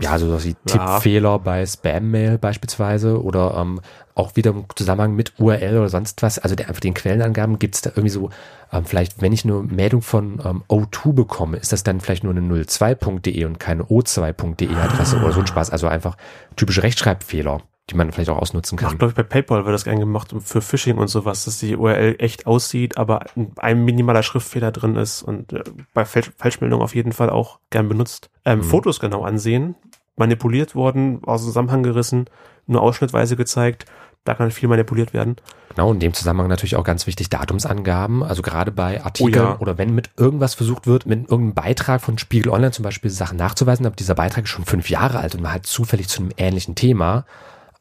Ja, 0.00 0.18
so 0.18 0.32
dass 0.32 0.44
die 0.44 0.56
ja. 0.68 0.96
Tippfehler 0.96 1.38
bei 1.38 1.66
Spam-Mail 1.66 2.38
beispielsweise 2.38 3.22
oder 3.22 3.56
ähm, 3.58 3.80
auch 4.14 4.36
wieder 4.36 4.52
im 4.52 4.64
Zusammenhang 4.74 5.14
mit 5.14 5.38
URL 5.38 5.78
oder 5.78 5.88
sonst 5.88 6.22
was, 6.22 6.38
also 6.38 6.54
der, 6.54 6.68
einfach 6.68 6.80
den 6.80 6.94
Quellenangaben 6.94 7.58
gibt 7.58 7.74
es 7.74 7.82
da 7.82 7.90
irgendwie 7.90 8.08
so, 8.08 8.30
ähm, 8.72 8.84
vielleicht 8.84 9.20
wenn 9.20 9.32
ich 9.32 9.44
eine 9.44 9.62
Meldung 9.62 10.02
von 10.02 10.40
ähm, 10.44 10.62
O2 10.68 11.12
bekomme, 11.12 11.58
ist 11.58 11.72
das 11.72 11.84
dann 11.84 12.00
vielleicht 12.00 12.24
nur 12.24 12.34
eine 12.34 12.40
02.de 12.40 13.44
und 13.44 13.58
keine 13.60 13.84
O2.de 13.84 14.74
Adresse 14.74 15.18
oder 15.18 15.32
so 15.32 15.40
ein 15.40 15.46
Spaß, 15.46 15.70
also 15.70 15.88
einfach 15.88 16.16
typische 16.56 16.82
Rechtschreibfehler 16.82 17.60
die 17.92 17.96
man 17.96 18.10
vielleicht 18.10 18.30
auch 18.30 18.38
ausnutzen 18.38 18.76
kann. 18.78 18.90
Ach, 18.92 18.98
glaube 18.98 19.10
ich, 19.10 19.16
bei 19.16 19.22
PayPal 19.22 19.64
wird 19.64 19.74
das 19.74 19.84
gerne 19.84 20.00
gemacht 20.00 20.34
für 20.40 20.60
Phishing 20.60 20.98
und 20.98 21.08
sowas, 21.08 21.44
dass 21.44 21.58
die 21.58 21.76
URL 21.76 22.16
echt 22.18 22.46
aussieht, 22.46 22.98
aber 22.98 23.26
ein 23.56 23.84
minimaler 23.84 24.22
Schriftfehler 24.22 24.72
drin 24.72 24.96
ist 24.96 25.22
und 25.22 25.52
äh, 25.52 25.62
bei 25.94 26.04
Falsch 26.04 26.30
Falschmeldungen 26.36 26.82
auf 26.82 26.94
jeden 26.94 27.12
Fall 27.12 27.30
auch 27.30 27.58
gern 27.70 27.88
benutzt. 27.88 28.30
Ähm, 28.44 28.58
mhm. 28.58 28.64
Fotos 28.64 28.98
genau 28.98 29.22
ansehen, 29.22 29.74
manipuliert 30.16 30.74
worden, 30.74 31.20
aus 31.24 31.42
dem 31.42 31.48
Zusammenhang 31.48 31.82
gerissen, 31.82 32.26
nur 32.66 32.82
ausschnittweise 32.82 33.36
gezeigt. 33.36 33.86
Da 34.24 34.34
kann 34.34 34.52
viel 34.52 34.68
manipuliert 34.68 35.12
werden. 35.12 35.36
Genau, 35.70 35.92
in 35.92 35.98
dem 35.98 36.14
Zusammenhang 36.14 36.48
natürlich 36.48 36.76
auch 36.76 36.84
ganz 36.84 37.08
wichtig 37.08 37.28
Datumsangaben. 37.28 38.22
Also 38.22 38.42
gerade 38.42 38.70
bei 38.70 39.02
Artikeln 39.02 39.44
oh 39.44 39.48
ja. 39.48 39.58
oder 39.58 39.78
wenn 39.78 39.94
mit 39.94 40.10
irgendwas 40.16 40.54
versucht 40.54 40.86
wird, 40.86 41.06
mit 41.06 41.28
irgendeinem 41.28 41.54
Beitrag 41.54 42.00
von 42.00 42.18
Spiegel 42.18 42.52
Online 42.52 42.70
zum 42.70 42.84
Beispiel 42.84 43.10
Sachen 43.10 43.36
nachzuweisen, 43.36 43.84
aber 43.84 43.96
dieser 43.96 44.14
Beitrag 44.14 44.44
ist 44.44 44.50
schon 44.50 44.64
fünf 44.64 44.90
Jahre 44.90 45.18
alt 45.18 45.34
und 45.34 45.42
man 45.42 45.52
hat 45.52 45.66
zufällig 45.66 46.08
zu 46.08 46.22
einem 46.22 46.30
ähnlichen 46.36 46.76
Thema, 46.76 47.24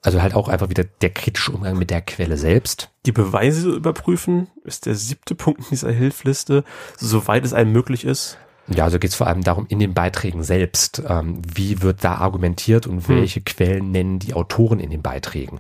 also 0.02 0.22
halt 0.22 0.34
auch 0.34 0.48
einfach 0.48 0.70
wieder 0.70 0.84
der 0.84 1.12
kritische 1.12 1.52
Umgang 1.52 1.78
mit 1.78 1.90
der 1.90 2.02
Quelle 2.02 2.38
selbst. 2.38 2.90
Die 3.06 3.12
Beweise 3.12 3.70
überprüfen 3.70 4.48
ist 4.64 4.86
der 4.86 4.96
siebte 4.96 5.36
Punkt 5.36 5.62
in 5.62 5.70
dieser 5.70 5.92
Hilfliste, 5.92 6.64
soweit 6.98 7.46
es 7.46 7.54
einem 7.54 7.72
möglich 7.72 8.06
ist. 8.06 8.38
Ja, 8.68 8.86
also 8.86 9.00
geht 9.00 9.12
es 9.12 9.16
vor 9.16 9.28
allem 9.28 9.44
darum, 9.44 9.66
in 9.70 9.80
den 9.80 9.94
Beiträgen 9.94 10.44
selbst, 10.44 11.02
ähm, 11.08 11.42
wie 11.46 11.82
wird 11.82 12.04
da 12.04 12.16
argumentiert 12.16 12.88
und 12.88 13.08
hm. 13.08 13.16
welche 13.16 13.40
hm. 13.40 13.46
Quellen 13.46 13.92
nennen 13.92 14.20
die 14.20 14.34
Autoren 14.34 14.80
in 14.80 14.90
den 14.90 15.02
Beiträgen. 15.02 15.60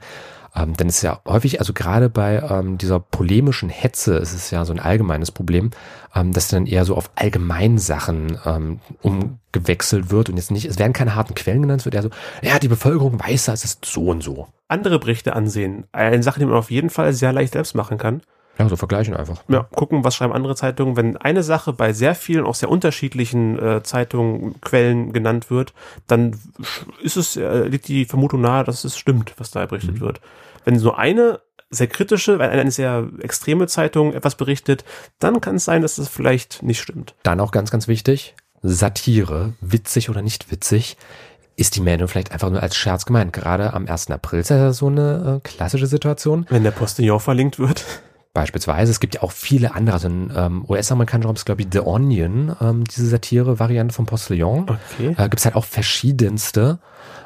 Ähm, 0.55 0.75
denn 0.75 0.87
es 0.87 0.97
ist 0.97 1.03
ja 1.03 1.21
häufig, 1.25 1.59
also 1.59 1.73
gerade 1.73 2.09
bei 2.09 2.41
ähm, 2.41 2.77
dieser 2.77 2.99
polemischen 2.99 3.69
Hetze 3.69 4.15
ist 4.15 4.33
es 4.33 4.51
ja 4.51 4.65
so 4.65 4.73
ein 4.73 4.79
allgemeines 4.79 5.31
Problem, 5.31 5.71
ähm, 6.13 6.33
dass 6.33 6.49
dann 6.49 6.65
eher 6.65 6.83
so 6.83 6.95
auf 6.95 7.09
Allgemeinsachen 7.15 8.37
ähm, 8.45 8.79
umgewechselt 9.01 10.11
wird 10.11 10.29
und 10.29 10.37
jetzt 10.37 10.51
nicht, 10.51 10.65
es 10.65 10.77
werden 10.77 10.93
keine 10.93 11.15
harten 11.15 11.35
Quellen 11.35 11.61
genannt, 11.61 11.81
es 11.81 11.85
wird 11.85 11.95
eher 11.95 12.03
so, 12.03 12.09
ja, 12.41 12.59
die 12.59 12.67
Bevölkerung 12.67 13.19
weiß, 13.19 13.47
es 13.49 13.63
ist 13.63 13.85
so 13.85 14.07
und 14.07 14.21
so. 14.21 14.47
Andere 14.67 14.99
Berichte 14.99 15.35
ansehen, 15.35 15.85
eine 15.93 16.23
Sache, 16.23 16.39
die 16.39 16.45
man 16.45 16.55
auf 16.55 16.71
jeden 16.71 16.89
Fall 16.89 17.13
sehr 17.13 17.31
leicht 17.31 17.53
selbst 17.53 17.75
machen 17.75 17.97
kann. 17.97 18.21
Ja, 18.63 18.69
so 18.69 18.75
vergleichen 18.75 19.15
einfach. 19.15 19.43
Ja, 19.47 19.63
gucken, 19.75 20.03
was 20.03 20.15
schreiben 20.15 20.33
andere 20.33 20.55
Zeitungen. 20.55 20.95
Wenn 20.95 21.17
eine 21.17 21.43
Sache 21.43 21.73
bei 21.73 21.93
sehr 21.93 22.15
vielen, 22.15 22.45
auch 22.45 22.55
sehr 22.55 22.69
unterschiedlichen 22.69 23.59
äh, 23.59 23.83
Zeitungen, 23.83 24.59
Quellen 24.61 25.13
genannt 25.13 25.49
wird, 25.49 25.73
dann 26.07 26.37
ist 27.01 27.17
es, 27.17 27.37
äh, 27.37 27.63
liegt 27.67 27.87
die 27.87 28.05
Vermutung 28.05 28.41
nahe, 28.41 28.63
dass 28.63 28.83
es 28.83 28.97
stimmt, 28.97 29.33
was 29.37 29.51
da 29.51 29.65
berichtet 29.65 29.95
mhm. 29.95 30.01
wird. 30.01 30.21
Wenn 30.63 30.75
nur 30.75 30.97
eine 30.97 31.39
sehr 31.69 31.87
kritische, 31.87 32.37
weil 32.37 32.49
eine 32.49 32.71
sehr 32.71 33.07
extreme 33.19 33.67
Zeitung 33.67 34.13
etwas 34.13 34.35
berichtet, 34.35 34.83
dann 35.19 35.41
kann 35.41 35.55
es 35.55 35.65
sein, 35.65 35.81
dass 35.81 35.97
es 35.97 36.09
vielleicht 36.09 36.63
nicht 36.63 36.81
stimmt. 36.81 37.15
Dann 37.23 37.39
auch 37.39 37.51
ganz, 37.51 37.71
ganz 37.71 37.87
wichtig, 37.87 38.35
Satire, 38.61 39.53
witzig 39.61 40.09
oder 40.09 40.21
nicht 40.21 40.51
witzig, 40.51 40.97
ist 41.55 41.75
die 41.75 41.81
Meldung 41.81 42.07
vielleicht 42.07 42.31
einfach 42.31 42.49
nur 42.49 42.61
als 42.61 42.75
Scherz 42.75 43.05
gemeint. 43.05 43.33
Gerade 43.33 43.73
am 43.73 43.87
1. 43.87 44.11
April 44.11 44.39
ist 44.39 44.49
ja 44.49 44.73
so 44.73 44.87
eine 44.87 45.41
äh, 45.43 45.47
klassische 45.47 45.87
Situation. 45.87 46.45
Wenn 46.49 46.63
der 46.63 46.71
Postillon 46.71 47.19
verlinkt 47.19 47.59
wird. 47.59 47.85
Beispielsweise. 48.33 48.91
Es 48.91 49.01
gibt 49.01 49.15
ja 49.15 49.23
auch 49.23 49.31
viele 49.31 49.75
andere. 49.75 49.93
Also 49.95 50.07
in 50.07 50.31
ähm, 50.35 50.65
US-amerikanischen 50.67 51.27
Raum 51.27 51.35
ist, 51.35 51.45
glaube 51.45 51.61
ich, 51.61 51.67
The 51.71 51.81
Onion, 51.81 52.55
ähm, 52.61 52.85
diese 52.85 53.07
Satire-Variante 53.07 53.93
vom 53.93 54.05
Postillon. 54.05 54.69
Okay. 54.69 55.15
Äh, 55.17 55.23
gibt 55.23 55.39
es 55.39 55.45
halt 55.45 55.55
auch 55.55 55.65
verschiedenste 55.65 56.79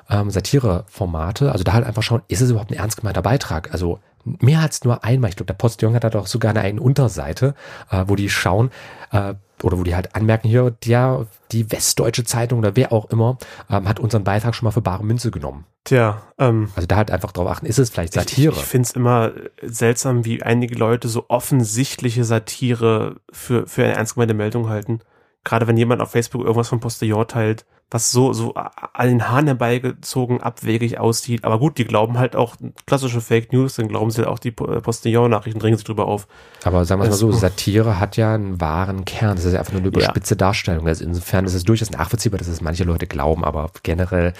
ähm, 0.09 0.31
Satire-Formate. 0.31 1.51
Also 1.51 1.63
da 1.63 1.73
halt 1.73 1.85
einfach 1.85 2.01
schauen, 2.01 2.23
ist 2.27 2.41
es 2.41 2.49
überhaupt 2.49 2.71
ein 2.71 2.77
ernst 2.77 2.97
gemeinter 2.97 3.21
Beitrag? 3.21 3.71
Also 3.71 3.99
mehr 4.23 4.61
als 4.61 4.83
nur 4.83 5.03
einmal. 5.03 5.29
Ich 5.29 5.35
glaube, 5.35 5.47
der 5.47 5.53
Postillon 5.53 5.93
hat 5.93 6.03
da 6.03 6.09
doch 6.09 6.27
sogar 6.27 6.49
eine 6.49 6.61
eigene 6.61 6.81
Unterseite, 6.81 7.53
äh, 7.91 8.05
wo 8.07 8.15
die 8.15 8.29
schauen, 8.29 8.71
äh, 9.11 9.35
oder 9.63 9.77
wo 9.77 9.83
die 9.83 9.95
halt 9.95 10.15
anmerken, 10.15 10.47
hier, 10.47 10.75
ja, 10.83 11.25
die 11.51 11.71
Westdeutsche 11.71 12.23
Zeitung 12.23 12.59
oder 12.59 12.75
wer 12.75 12.91
auch 12.91 13.09
immer, 13.09 13.37
ähm, 13.69 13.87
hat 13.87 13.99
unseren 13.99 14.23
Beitrag 14.23 14.55
schon 14.55 14.65
mal 14.65 14.71
für 14.71 14.81
bare 14.81 15.03
Münze 15.03 15.31
genommen. 15.31 15.65
Tja, 15.85 16.21
ähm, 16.37 16.69
also 16.75 16.87
da 16.87 16.95
halt 16.97 17.11
einfach 17.11 17.31
drauf 17.31 17.47
achten, 17.47 17.65
ist 17.65 17.79
es 17.79 17.89
vielleicht 17.89 18.13
Satire? 18.13 18.53
Ich, 18.53 18.59
ich 18.59 18.65
finde 18.65 18.87
es 18.87 18.91
immer 18.91 19.31
seltsam, 19.61 20.25
wie 20.25 20.41
einige 20.41 20.75
Leute 20.75 21.07
so 21.07 21.25
offensichtliche 21.27 22.23
Satire 22.23 23.17
für, 23.31 23.67
für 23.67 23.83
eine 23.83 23.93
ernst 23.93 24.15
gemeinte 24.15 24.33
Meldung 24.33 24.67
halten. 24.67 24.99
Gerade 25.43 25.67
wenn 25.67 25.77
jemand 25.77 26.01
auf 26.01 26.11
Facebook 26.11 26.41
irgendwas 26.41 26.69
vom 26.69 26.79
Postillon 26.79 27.27
teilt, 27.27 27.65
was 27.95 28.11
so, 28.11 28.33
so 28.33 28.53
an 28.55 29.07
den 29.07 29.29
Haaren 29.29 29.47
herbeigezogen 29.47 30.41
abwegig 30.41 30.99
aussieht. 30.99 31.45
Aber 31.45 31.59
gut, 31.59 31.77
die 31.77 31.85
glauben 31.85 32.19
halt 32.19 32.35
auch 32.35 32.57
klassische 32.85 33.21
Fake 33.21 33.53
News, 33.53 33.75
dann 33.75 33.87
glauben 33.87 34.11
sie 34.11 34.17
halt 34.17 34.27
auch 34.27 34.37
die 34.37 34.51
Postillon-Nachrichten, 34.51 35.61
dringen 35.61 35.77
sich 35.77 35.85
drüber 35.85 36.05
auf. 36.05 36.27
Aber 36.65 36.83
sagen 36.83 37.01
wir 37.01 37.07
mal 37.07 37.13
so, 37.13 37.31
Satire 37.31 37.97
hat 37.97 38.17
ja 38.17 38.33
einen 38.33 38.59
wahren 38.59 39.05
Kern. 39.05 39.37
Das 39.37 39.45
ist 39.45 39.53
ja 39.53 39.59
einfach 39.59 39.71
nur 39.71 39.79
eine 39.79 39.87
überspitze 39.87 40.33
ja. 40.33 40.39
Darstellung. 40.39 40.87
Also 40.87 41.05
insofern 41.05 41.45
ist 41.45 41.53
es 41.53 41.63
durchaus 41.63 41.89
nachvollziehbar, 41.89 42.37
dass 42.37 42.49
es 42.49 42.59
manche 42.59 42.83
Leute 42.83 43.07
glauben, 43.07 43.45
aber 43.45 43.71
generell 43.83 44.33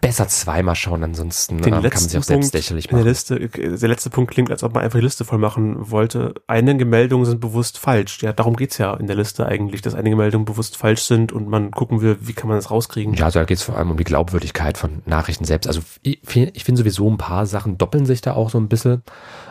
besser 0.00 0.26
zweimal 0.28 0.74
schauen, 0.74 1.04
ansonsten 1.04 1.58
Den 1.58 1.74
ähm, 1.74 1.82
kann 1.82 1.92
man 1.92 2.08
sich 2.08 2.18
auch 2.18 2.22
selbst 2.22 2.54
lächerlich 2.54 2.90
machen. 2.90 3.04
Der, 3.04 3.12
Liste, 3.12 3.48
der 3.48 3.88
letzte 3.88 4.08
Punkt 4.08 4.30
klingt, 4.30 4.50
als 4.50 4.62
ob 4.62 4.72
man 4.74 4.84
einfach 4.84 4.98
die 4.98 5.04
Liste 5.04 5.26
voll 5.26 5.38
machen 5.38 5.90
wollte. 5.90 6.34
Einige 6.46 6.86
Meldungen 6.86 7.26
sind 7.26 7.40
bewusst 7.40 7.78
falsch. 7.78 8.22
Ja, 8.22 8.32
darum 8.32 8.56
geht's 8.56 8.78
ja 8.78 8.94
in 8.94 9.06
der 9.06 9.16
Liste 9.16 9.44
eigentlich, 9.44 9.82
dass 9.82 9.94
einige 9.94 10.16
Meldungen 10.16 10.46
bewusst 10.46 10.78
falsch 10.78 11.02
sind 11.02 11.30
und 11.30 11.46
man 11.46 11.72
gucken 11.72 12.00
will, 12.00 12.16
wie 12.20 12.32
kann 12.32 12.48
man 12.48 12.56
das 12.56 12.70
rauskriegen 12.70 13.01
kriegen. 13.02 13.14
Ja, 13.14 13.26
also 13.26 13.38
da 13.40 13.44
geht 13.44 13.58
es 13.58 13.64
vor 13.64 13.76
allem 13.76 13.90
um 13.90 13.96
die 13.96 14.04
Glaubwürdigkeit 14.04 14.78
von 14.78 15.02
Nachrichten 15.06 15.44
selbst. 15.44 15.66
Also 15.66 15.80
ich, 16.02 16.20
ich 16.24 16.64
finde 16.64 16.78
sowieso 16.78 17.10
ein 17.10 17.18
paar 17.18 17.46
Sachen 17.46 17.78
doppeln 17.78 18.06
sich 18.06 18.20
da 18.20 18.34
auch 18.34 18.50
so 18.50 18.58
ein 18.58 18.68
bisschen. 18.68 19.02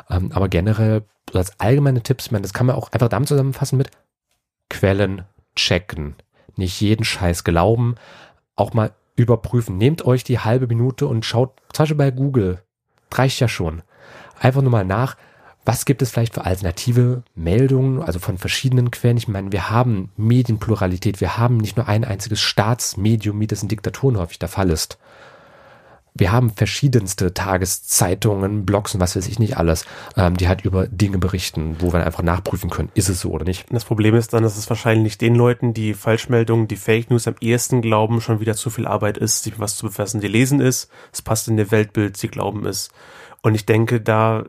Ähm, 0.09 0.31
aber 0.33 0.49
generell 0.49 1.03
als 1.33 1.59
allgemeine 1.59 2.01
Tipps, 2.01 2.31
meine, 2.31 2.43
das 2.43 2.53
kann 2.53 2.65
man 2.65 2.75
auch 2.75 2.91
einfach 2.91 3.09
damit 3.09 3.29
zusammenfassen 3.29 3.77
mit 3.77 3.91
Quellen 4.69 5.23
checken. 5.55 6.15
Nicht 6.55 6.79
jeden 6.81 7.03
Scheiß 7.03 7.43
glauben. 7.43 7.95
Auch 8.55 8.73
mal 8.73 8.91
überprüfen. 9.15 9.77
Nehmt 9.77 10.05
euch 10.05 10.23
die 10.23 10.39
halbe 10.39 10.67
Minute 10.67 11.07
und 11.07 11.25
schaut, 11.25 11.59
zum 11.73 11.83
Beispiel 11.83 11.97
bei 11.97 12.11
Google. 12.11 12.61
Reicht 13.13 13.39
ja 13.39 13.47
schon. 13.47 13.81
Einfach 14.39 14.61
nur 14.61 14.71
mal 14.71 14.85
nach 14.85 15.17
was 15.63 15.85
gibt 15.85 16.01
es 16.01 16.09
vielleicht 16.09 16.33
für 16.33 16.45
alternative 16.45 17.23
Meldungen, 17.35 18.01
also 18.01 18.19
von 18.19 18.37
verschiedenen 18.37 18.89
Quellen? 18.89 19.17
Ich 19.17 19.27
meine, 19.27 19.51
wir 19.51 19.69
haben 19.69 20.11
Medienpluralität, 20.17 21.21
wir 21.21 21.37
haben 21.37 21.57
nicht 21.57 21.77
nur 21.77 21.87
ein 21.87 22.03
einziges 22.03 22.41
Staatsmedium, 22.41 23.39
wie 23.39 23.47
das 23.47 23.61
in 23.61 23.69
Diktaturen 23.69 24.17
häufig 24.17 24.39
der 24.39 24.49
Fall 24.49 24.71
ist. 24.71 24.97
Wir 26.13 26.31
haben 26.31 26.49
verschiedenste 26.49 27.33
Tageszeitungen, 27.33 28.65
Blogs 28.65 28.93
und 28.93 28.99
was 28.99 29.15
weiß 29.15 29.27
ich 29.27 29.39
nicht 29.39 29.55
alles, 29.55 29.85
ähm, 30.17 30.35
die 30.35 30.49
halt 30.49 30.65
über 30.65 30.87
Dinge 30.87 31.19
berichten, 31.19 31.77
wo 31.79 31.93
wir 31.93 32.05
einfach 32.05 32.21
nachprüfen 32.21 32.69
können, 32.69 32.91
ist 32.95 33.07
es 33.07 33.21
so 33.21 33.31
oder 33.31 33.45
nicht. 33.45 33.65
Das 33.69 33.85
Problem 33.85 34.15
ist 34.15 34.33
dann, 34.33 34.43
dass 34.43 34.57
es 34.57 34.69
wahrscheinlich 34.69 35.17
den 35.17 35.35
Leuten, 35.35 35.73
die 35.73 35.93
Falschmeldungen, 35.93 36.67
die 36.67 36.75
Fake 36.75 37.09
News 37.11 37.27
am 37.27 37.35
ehesten 37.39 37.81
glauben, 37.81 38.19
schon 38.19 38.41
wieder 38.41 38.55
zu 38.55 38.69
viel 38.69 38.87
Arbeit 38.87 39.17
ist, 39.17 39.43
sich 39.43 39.57
was 39.57 39.77
zu 39.77 39.85
befassen. 39.85 40.19
Die 40.19 40.27
lesen 40.27 40.59
ist, 40.59 40.89
es 41.13 41.21
passt 41.21 41.47
in 41.47 41.57
ihr 41.57 41.71
Weltbild, 41.71 42.17
sie 42.17 42.27
glauben 42.27 42.65
es. 42.65 42.89
Und 43.43 43.55
ich 43.55 43.65
denke, 43.65 43.99
da, 44.01 44.45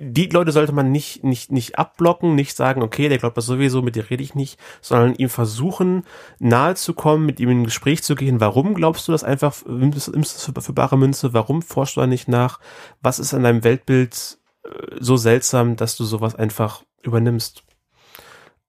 die 0.00 0.26
Leute 0.28 0.52
sollte 0.52 0.72
man 0.72 0.90
nicht, 0.90 1.22
nicht, 1.22 1.52
nicht 1.52 1.78
abblocken, 1.78 2.34
nicht 2.34 2.56
sagen, 2.56 2.82
okay, 2.82 3.10
der 3.10 3.18
glaubt 3.18 3.36
das 3.36 3.44
sowieso, 3.44 3.82
mit 3.82 3.96
dir 3.96 4.08
rede 4.08 4.22
ich 4.22 4.34
nicht, 4.34 4.58
sondern 4.80 5.14
ihm 5.14 5.28
versuchen, 5.28 6.04
nahe 6.38 6.74
zu 6.74 6.94
kommen, 6.94 7.26
mit 7.26 7.38
ihm 7.38 7.50
in 7.50 7.60
ein 7.60 7.64
Gespräch 7.64 8.02
zu 8.02 8.14
gehen. 8.14 8.40
Warum 8.40 8.74
glaubst 8.74 9.06
du 9.06 9.12
das 9.12 9.24
einfach, 9.24 9.62
nimmst 9.66 10.08
du 10.08 10.12
das 10.12 10.44
für, 10.44 10.58
für 10.58 10.72
bare 10.72 10.96
Münze? 10.96 11.34
Warum 11.34 11.60
forschst 11.60 11.96
du 11.96 12.00
da 12.00 12.06
nicht 12.06 12.28
nach? 12.28 12.60
Was 13.02 13.18
ist 13.18 13.34
an 13.34 13.42
deinem 13.42 13.62
Weltbild 13.62 14.38
äh, 14.64 14.70
so 14.98 15.18
seltsam, 15.18 15.76
dass 15.76 15.96
du 15.96 16.04
sowas 16.04 16.34
einfach 16.34 16.82
übernimmst? 17.02 17.64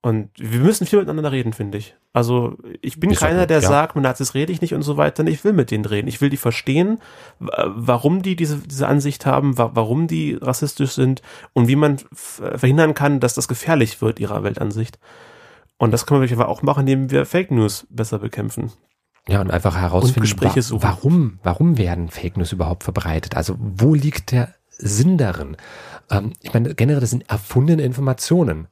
Und 0.04 0.30
wir 0.36 0.58
müssen 0.58 0.84
viel 0.84 0.98
miteinander 0.98 1.30
reden, 1.30 1.52
finde 1.52 1.78
ich. 1.78 1.94
Also 2.12 2.58
ich 2.80 2.98
bin 2.98 3.12
ich 3.12 3.20
keiner, 3.20 3.46
der 3.46 3.60
ja. 3.60 3.68
sagt, 3.68 3.94
mit 3.94 4.02
Nazis 4.02 4.34
rede 4.34 4.52
ich 4.52 4.60
nicht 4.60 4.74
und 4.74 4.82
so 4.82 4.96
weiter. 4.96 5.24
Ich 5.28 5.44
will 5.44 5.52
mit 5.52 5.70
denen 5.70 5.84
reden. 5.84 6.08
Ich 6.08 6.20
will 6.20 6.28
die 6.28 6.36
verstehen, 6.36 6.98
warum 7.38 8.20
die 8.20 8.34
diese, 8.34 8.58
diese 8.58 8.88
Ansicht 8.88 9.26
haben, 9.26 9.56
warum 9.56 10.08
die 10.08 10.34
rassistisch 10.34 10.90
sind 10.90 11.22
und 11.52 11.68
wie 11.68 11.76
man 11.76 11.98
verhindern 12.12 12.94
kann, 12.94 13.20
dass 13.20 13.34
das 13.34 13.46
gefährlich 13.46 14.02
wird, 14.02 14.18
ihrer 14.18 14.42
Weltansicht. 14.42 14.98
Und 15.78 15.92
das 15.92 16.04
können 16.04 16.20
wir 16.20 16.32
aber 16.32 16.48
auch 16.48 16.62
machen, 16.62 16.80
indem 16.80 17.10
wir 17.12 17.24
Fake 17.24 17.52
News 17.52 17.86
besser 17.88 18.18
bekämpfen. 18.18 18.72
Ja, 19.28 19.40
und 19.40 19.52
einfach 19.52 19.76
herausfinden, 19.76 20.32
und 20.32 20.42
wa 20.42 20.88
warum, 20.88 21.38
warum 21.44 21.78
werden 21.78 22.08
Fake 22.08 22.36
News 22.36 22.50
überhaupt 22.50 22.82
verbreitet? 22.82 23.36
Also 23.36 23.54
wo 23.58 23.94
liegt 23.94 24.32
der 24.32 24.52
Sinn 24.68 25.16
darin? 25.16 25.56
Ähm, 26.10 26.32
ich 26.40 26.52
meine, 26.52 26.74
generell, 26.74 27.00
das 27.00 27.10
sind 27.10 27.30
erfundene 27.30 27.84
Informationen. 27.84 28.66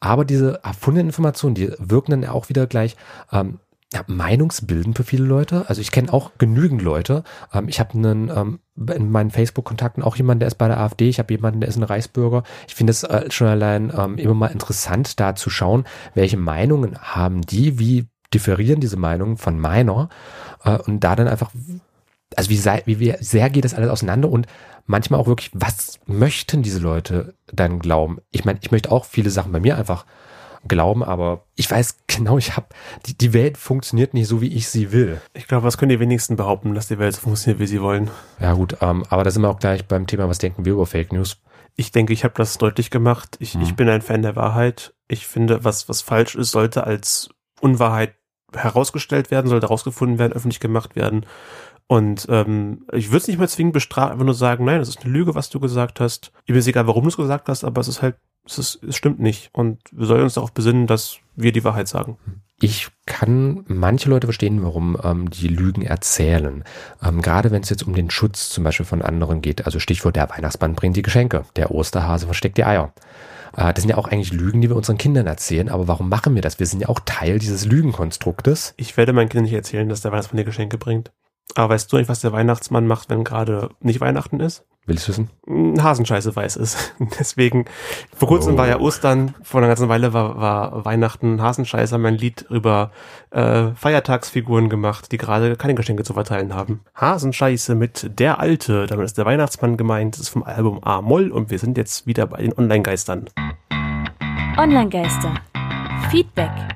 Aber 0.00 0.24
diese 0.24 0.60
erfundenen 0.62 1.08
Informationen, 1.08 1.54
die 1.54 1.72
wirken 1.78 2.10
dann 2.10 2.30
auch 2.30 2.48
wieder 2.48 2.66
gleich 2.66 2.96
ähm, 3.32 3.58
ja, 3.92 4.02
meinungsbildend 4.06 4.96
für 4.96 5.04
viele 5.04 5.24
Leute. 5.24 5.64
Also 5.68 5.80
ich 5.80 5.90
kenne 5.90 6.12
auch 6.12 6.32
genügend 6.38 6.82
Leute. 6.82 7.22
Ähm, 7.52 7.68
ich 7.68 7.78
habe 7.80 7.94
einen 7.94 8.30
ähm, 8.30 8.58
in 8.94 9.10
meinen 9.10 9.30
Facebook-Kontakten 9.30 10.02
auch 10.02 10.16
jemanden, 10.16 10.40
der 10.40 10.48
ist 10.48 10.56
bei 10.56 10.68
der 10.68 10.80
AfD. 10.80 11.08
Ich 11.08 11.18
habe 11.18 11.32
jemanden, 11.32 11.60
der 11.60 11.68
ist 11.68 11.76
ein 11.76 11.82
Reichsbürger. 11.82 12.42
Ich 12.66 12.74
finde 12.74 12.90
es 12.90 13.04
äh, 13.04 13.30
schon 13.30 13.46
allein 13.46 13.92
ähm, 13.96 14.18
immer 14.18 14.34
mal 14.34 14.48
interessant, 14.48 15.20
da 15.20 15.34
zu 15.34 15.50
schauen, 15.50 15.84
welche 16.14 16.36
Meinungen 16.36 16.98
haben 16.98 17.42
die, 17.42 17.78
wie 17.78 18.06
differieren 18.34 18.80
diese 18.80 18.96
Meinungen 18.96 19.36
von 19.36 19.58
meiner 19.58 20.08
äh, 20.64 20.78
und 20.78 21.00
da 21.00 21.14
dann 21.14 21.28
einfach, 21.28 21.52
also 22.34 22.50
wie, 22.50 22.56
sei, 22.56 22.82
wie 22.86 23.14
sehr 23.20 23.50
geht 23.50 23.64
das 23.64 23.74
alles 23.74 23.90
auseinander 23.90 24.28
und 24.28 24.46
manchmal 24.86 25.20
auch 25.20 25.26
wirklich, 25.26 25.50
was 25.54 26.00
möchten 26.06 26.62
diese 26.62 26.80
Leute 26.80 27.34
dann 27.52 27.78
glauben? 27.78 28.18
Ich 28.30 28.44
meine, 28.44 28.58
ich 28.62 28.70
möchte 28.70 28.90
auch 28.90 29.04
viele 29.04 29.30
Sachen 29.30 29.52
bei 29.52 29.60
mir 29.60 29.76
einfach 29.76 30.06
glauben, 30.66 31.04
aber 31.04 31.44
ich 31.54 31.70
weiß 31.70 31.98
genau, 32.06 32.38
ich 32.38 32.56
habe 32.56 32.66
die, 33.06 33.16
die 33.16 33.32
Welt 33.32 33.56
funktioniert 33.56 34.14
nicht 34.14 34.28
so, 34.28 34.40
wie 34.40 34.52
ich 34.52 34.68
sie 34.68 34.92
will. 34.92 35.20
Ich 35.34 35.46
glaube, 35.46 35.64
was 35.64 35.78
können 35.78 35.90
die 35.90 36.00
wenigsten 36.00 36.36
behaupten, 36.36 36.74
dass 36.74 36.88
die 36.88 36.98
Welt 36.98 37.14
so 37.14 37.20
funktioniert, 37.22 37.60
wie 37.60 37.66
sie 37.66 37.80
wollen? 37.80 38.10
Ja 38.40 38.54
gut, 38.54 38.76
ähm, 38.80 39.04
aber 39.08 39.24
da 39.24 39.30
sind 39.30 39.42
wir 39.42 39.50
auch 39.50 39.58
gleich 39.58 39.86
beim 39.86 40.06
Thema, 40.06 40.28
was 40.28 40.38
denken 40.38 40.64
wir 40.64 40.72
über 40.72 40.86
Fake 40.86 41.12
News? 41.12 41.38
Ich 41.76 41.92
denke, 41.92 42.12
ich 42.12 42.24
habe 42.24 42.34
das 42.36 42.56
deutlich 42.56 42.90
gemacht. 42.90 43.36
Ich, 43.38 43.54
hm. 43.54 43.60
ich 43.60 43.76
bin 43.76 43.88
ein 43.88 44.00
Fan 44.00 44.22
der 44.22 44.34
Wahrheit. 44.34 44.94
Ich 45.08 45.26
finde, 45.26 45.62
was 45.62 45.88
was 45.88 46.00
falsch 46.00 46.34
ist, 46.34 46.50
sollte 46.50 46.84
als 46.84 47.28
Unwahrheit 47.60 48.14
herausgestellt 48.54 49.30
werden, 49.30 49.48
sollte 49.48 49.66
herausgefunden 49.66 50.18
werden, 50.18 50.32
öffentlich 50.32 50.60
gemacht 50.60 50.96
werden. 50.96 51.26
Und 51.88 52.26
ähm, 52.28 52.84
ich 52.92 53.08
würde 53.08 53.18
es 53.18 53.28
nicht 53.28 53.38
mehr 53.38 53.48
zwingend 53.48 53.72
bestrafen, 53.72 54.12
einfach 54.12 54.24
nur 54.24 54.34
sagen, 54.34 54.64
nein, 54.64 54.80
das 54.80 54.88
ist 54.88 55.04
eine 55.04 55.12
Lüge, 55.12 55.34
was 55.34 55.50
du 55.50 55.60
gesagt 55.60 56.00
hast. 56.00 56.32
Mir 56.46 56.56
ist 56.56 56.66
egal, 56.66 56.86
warum 56.86 57.04
du 57.04 57.10
es 57.10 57.16
gesagt 57.16 57.48
hast, 57.48 57.62
aber 57.62 57.80
es 57.80 57.88
ist 57.88 58.02
halt, 58.02 58.16
es, 58.44 58.58
ist, 58.58 58.82
es 58.82 58.96
stimmt 58.96 59.20
nicht. 59.20 59.50
Und 59.52 59.78
wir 59.92 60.06
sollen 60.06 60.24
uns 60.24 60.34
darauf 60.34 60.52
besinnen, 60.52 60.86
dass 60.86 61.18
wir 61.36 61.52
die 61.52 61.64
Wahrheit 61.64 61.86
sagen. 61.86 62.18
Ich 62.58 62.88
kann 63.04 63.64
manche 63.68 64.08
Leute 64.08 64.26
verstehen, 64.26 64.62
warum 64.62 64.96
ähm, 65.04 65.30
die 65.30 65.48
Lügen 65.48 65.82
erzählen. 65.82 66.64
Ähm, 67.04 67.20
gerade 67.22 67.50
wenn 67.50 67.62
es 67.62 67.70
jetzt 67.70 67.86
um 67.86 67.94
den 67.94 68.10
Schutz 68.10 68.48
zum 68.48 68.64
Beispiel 68.64 68.86
von 68.86 69.02
anderen 69.02 69.42
geht. 69.42 69.66
Also 69.66 69.78
Stichwort, 69.78 70.16
der 70.16 70.30
Weihnachtsmann 70.30 70.74
bringt 70.74 70.96
die 70.96 71.02
Geschenke, 71.02 71.44
der 71.54 71.70
Osterhase 71.70 72.26
versteckt 72.26 72.56
die 72.56 72.64
Eier. 72.64 72.92
Äh, 73.56 73.74
das 73.74 73.82
sind 73.82 73.90
ja 73.90 73.98
auch 73.98 74.08
eigentlich 74.08 74.32
Lügen, 74.32 74.60
die 74.60 74.70
wir 74.70 74.76
unseren 74.76 74.98
Kindern 74.98 75.26
erzählen. 75.26 75.68
Aber 75.68 75.86
warum 75.86 76.08
machen 76.08 76.34
wir 76.34 76.42
das? 76.42 76.58
Wir 76.58 76.66
sind 76.66 76.80
ja 76.80 76.88
auch 76.88 77.00
Teil 77.04 77.38
dieses 77.38 77.66
Lügenkonstruktes. 77.66 78.74
Ich 78.76 78.96
werde 78.96 79.12
meinen 79.12 79.28
Kindern 79.28 79.44
nicht 79.44 79.52
erzählen, 79.52 79.88
dass 79.88 80.00
der 80.00 80.10
Weihnachtsmann 80.10 80.38
die 80.38 80.44
Geschenke 80.44 80.78
bringt. 80.78 81.12
Aber 81.54 81.74
weißt 81.74 81.92
du 81.92 81.96
nicht, 81.96 82.08
was 82.08 82.20
der 82.20 82.32
Weihnachtsmann 82.32 82.86
macht, 82.86 83.08
wenn 83.08 83.24
gerade 83.24 83.70
nicht 83.80 84.00
Weihnachten 84.00 84.40
ist? 84.40 84.64
Willst 84.88 85.08
du 85.08 85.12
wissen? 85.12 85.30
Hm, 85.46 85.82
Hasenscheiße 85.82 86.36
weiß 86.36 86.56
es. 86.56 86.92
Deswegen, 87.18 87.64
vor 88.14 88.28
kurzem 88.28 88.54
oh. 88.54 88.58
war 88.58 88.68
ja 88.68 88.78
Ostern, 88.78 89.34
vor 89.42 89.58
einer 89.58 89.66
ganzen 89.66 89.88
Weile 89.88 90.12
war, 90.12 90.40
war 90.40 90.84
Weihnachten 90.84 91.42
Hasenscheiße, 91.42 91.98
mein 91.98 92.14
Lied 92.14 92.46
über 92.50 92.92
äh, 93.30 93.68
Feiertagsfiguren 93.74 94.68
gemacht, 94.68 95.10
die 95.10 95.18
gerade 95.18 95.56
keine 95.56 95.74
Geschenke 95.74 96.04
zu 96.04 96.14
verteilen 96.14 96.54
haben. 96.54 96.82
Hasenscheiße 96.94 97.74
mit 97.74 98.18
Der 98.18 98.38
Alte, 98.38 98.86
damit 98.86 99.06
ist 99.06 99.18
der 99.18 99.26
Weihnachtsmann 99.26 99.76
gemeint, 99.76 100.14
das 100.14 100.22
ist 100.22 100.28
vom 100.28 100.44
Album 100.44 100.82
A-Moll 100.84 101.32
und 101.32 101.50
wir 101.50 101.58
sind 101.58 101.76
jetzt 101.76 102.06
wieder 102.06 102.28
bei 102.28 102.38
den 102.38 102.56
Online-Geistern. 102.56 103.28
Online-Geister. 104.56 105.34
Feedback. 106.10 106.75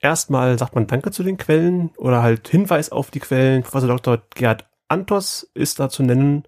Erstmal 0.00 0.58
sagt 0.58 0.74
man 0.74 0.86
Danke 0.86 1.10
zu 1.10 1.22
den 1.22 1.38
Quellen 1.38 1.90
oder 1.96 2.22
halt 2.22 2.48
Hinweis 2.48 2.90
auf 2.90 3.10
die 3.10 3.20
Quellen. 3.20 3.62
Professor 3.62 3.88
Dr. 3.88 4.22
Gerd 4.34 4.64
Antos 4.88 5.50
ist 5.54 5.80
da 5.80 5.88
zu 5.88 6.02
nennen. 6.02 6.44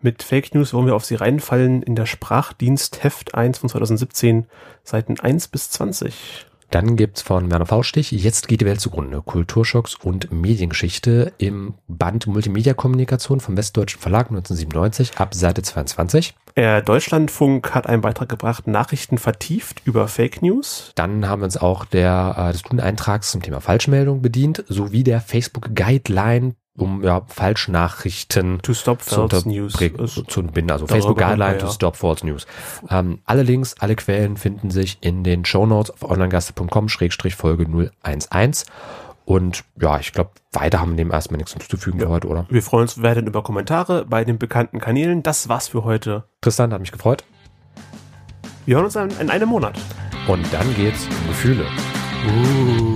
Mit 0.00 0.22
Fake 0.22 0.54
News 0.54 0.74
wollen 0.74 0.86
wir 0.86 0.96
auf 0.96 1.04
sie 1.04 1.14
reinfallen 1.14 1.82
in 1.82 1.94
der 1.94 2.06
Sprachdienst 2.06 3.02
Heft 3.02 3.34
1 3.34 3.58
von 3.58 3.68
2017, 3.68 4.46
Seiten 4.82 5.18
1 5.20 5.48
bis 5.48 5.70
20. 5.70 6.46
Dann 6.70 6.96
gibt's 6.96 7.22
von 7.22 7.50
Werner 7.50 7.66
Faustich, 7.66 8.10
jetzt 8.10 8.48
geht 8.48 8.60
die 8.60 8.66
Welt 8.66 8.80
zugrunde, 8.80 9.22
Kulturschocks 9.22 9.94
und 9.94 10.32
Mediengeschichte 10.32 11.32
im 11.38 11.74
Band 11.88 12.26
Multimedia-Kommunikation 12.26 13.40
vom 13.40 13.56
Westdeutschen 13.56 14.00
Verlag 14.00 14.28
1997 14.28 15.18
ab 15.18 15.34
Seite 15.34 15.62
22. 15.62 16.34
Der 16.56 16.80
Deutschlandfunk 16.80 17.74
hat 17.74 17.86
einen 17.86 18.00
Beitrag 18.00 18.28
gebracht, 18.28 18.66
Nachrichten 18.66 19.18
vertieft 19.18 19.82
über 19.84 20.08
Fake 20.08 20.42
News. 20.42 20.92
Dann 20.94 21.28
haben 21.28 21.42
wir 21.42 21.44
uns 21.44 21.58
auch 21.58 21.84
der, 21.84 22.34
äh, 22.38 22.52
des 22.52 22.60
Studieneintrags 22.60 23.30
zum 23.30 23.42
Thema 23.42 23.60
Falschmeldung 23.60 24.22
bedient, 24.22 24.64
sowie 24.66 25.04
der 25.04 25.20
Facebook 25.20 25.74
Guideline 25.74 26.54
um 26.76 27.02
ja, 27.02 27.22
Falschnachrichten 27.26 28.60
to 28.62 28.74
stop 28.74 29.02
zu 29.02 29.26
binden. 29.26 30.70
Also 30.70 30.86
Facebook 30.86 31.18
Guideline 31.18 31.54
ja. 31.54 31.58
to 31.58 31.70
stop 31.70 31.96
false 31.96 32.24
news. 32.24 32.46
Ähm, 32.90 33.20
alle 33.24 33.42
Links, 33.42 33.74
alle 33.78 33.96
Quellen 33.96 34.36
finden 34.36 34.70
sich 34.70 34.98
in 35.00 35.24
den 35.24 35.44
Show 35.44 35.66
Notes 35.66 35.90
auf 35.90 36.02
onlinegaste.com 36.02 36.88
Schrägstrich 36.88 37.34
Folge 37.34 37.66
011. 38.02 38.64
Und 39.24 39.64
ja, 39.80 39.98
ich 39.98 40.12
glaube, 40.12 40.30
weiter 40.52 40.80
haben 40.80 40.92
wir 40.92 40.98
dem 40.98 41.12
erstmal 41.12 41.38
nichts 41.38 41.52
hinzuzufügen 41.52 41.98
ja. 41.98 42.06
für 42.06 42.12
heute, 42.12 42.28
oder? 42.28 42.46
Wir 42.48 42.62
freuen 42.62 42.82
uns 42.82 43.02
weiterhin 43.02 43.26
über 43.26 43.42
Kommentare 43.42 44.04
bei 44.04 44.24
den 44.24 44.38
bekannten 44.38 44.78
Kanälen. 44.78 45.22
Das 45.24 45.48
war's 45.48 45.68
für 45.68 45.82
heute. 45.82 46.24
Tristan, 46.40 46.72
hat 46.72 46.80
mich 46.80 46.92
gefreut. 46.92 47.24
Wir 48.66 48.76
hören 48.76 48.84
uns 48.84 48.96
in 48.96 49.30
einem 49.30 49.48
Monat. 49.48 49.78
Und 50.28 50.44
dann 50.52 50.74
geht's 50.74 51.06
um 51.06 51.28
Gefühle. 51.28 51.66
Uh. 52.26 52.95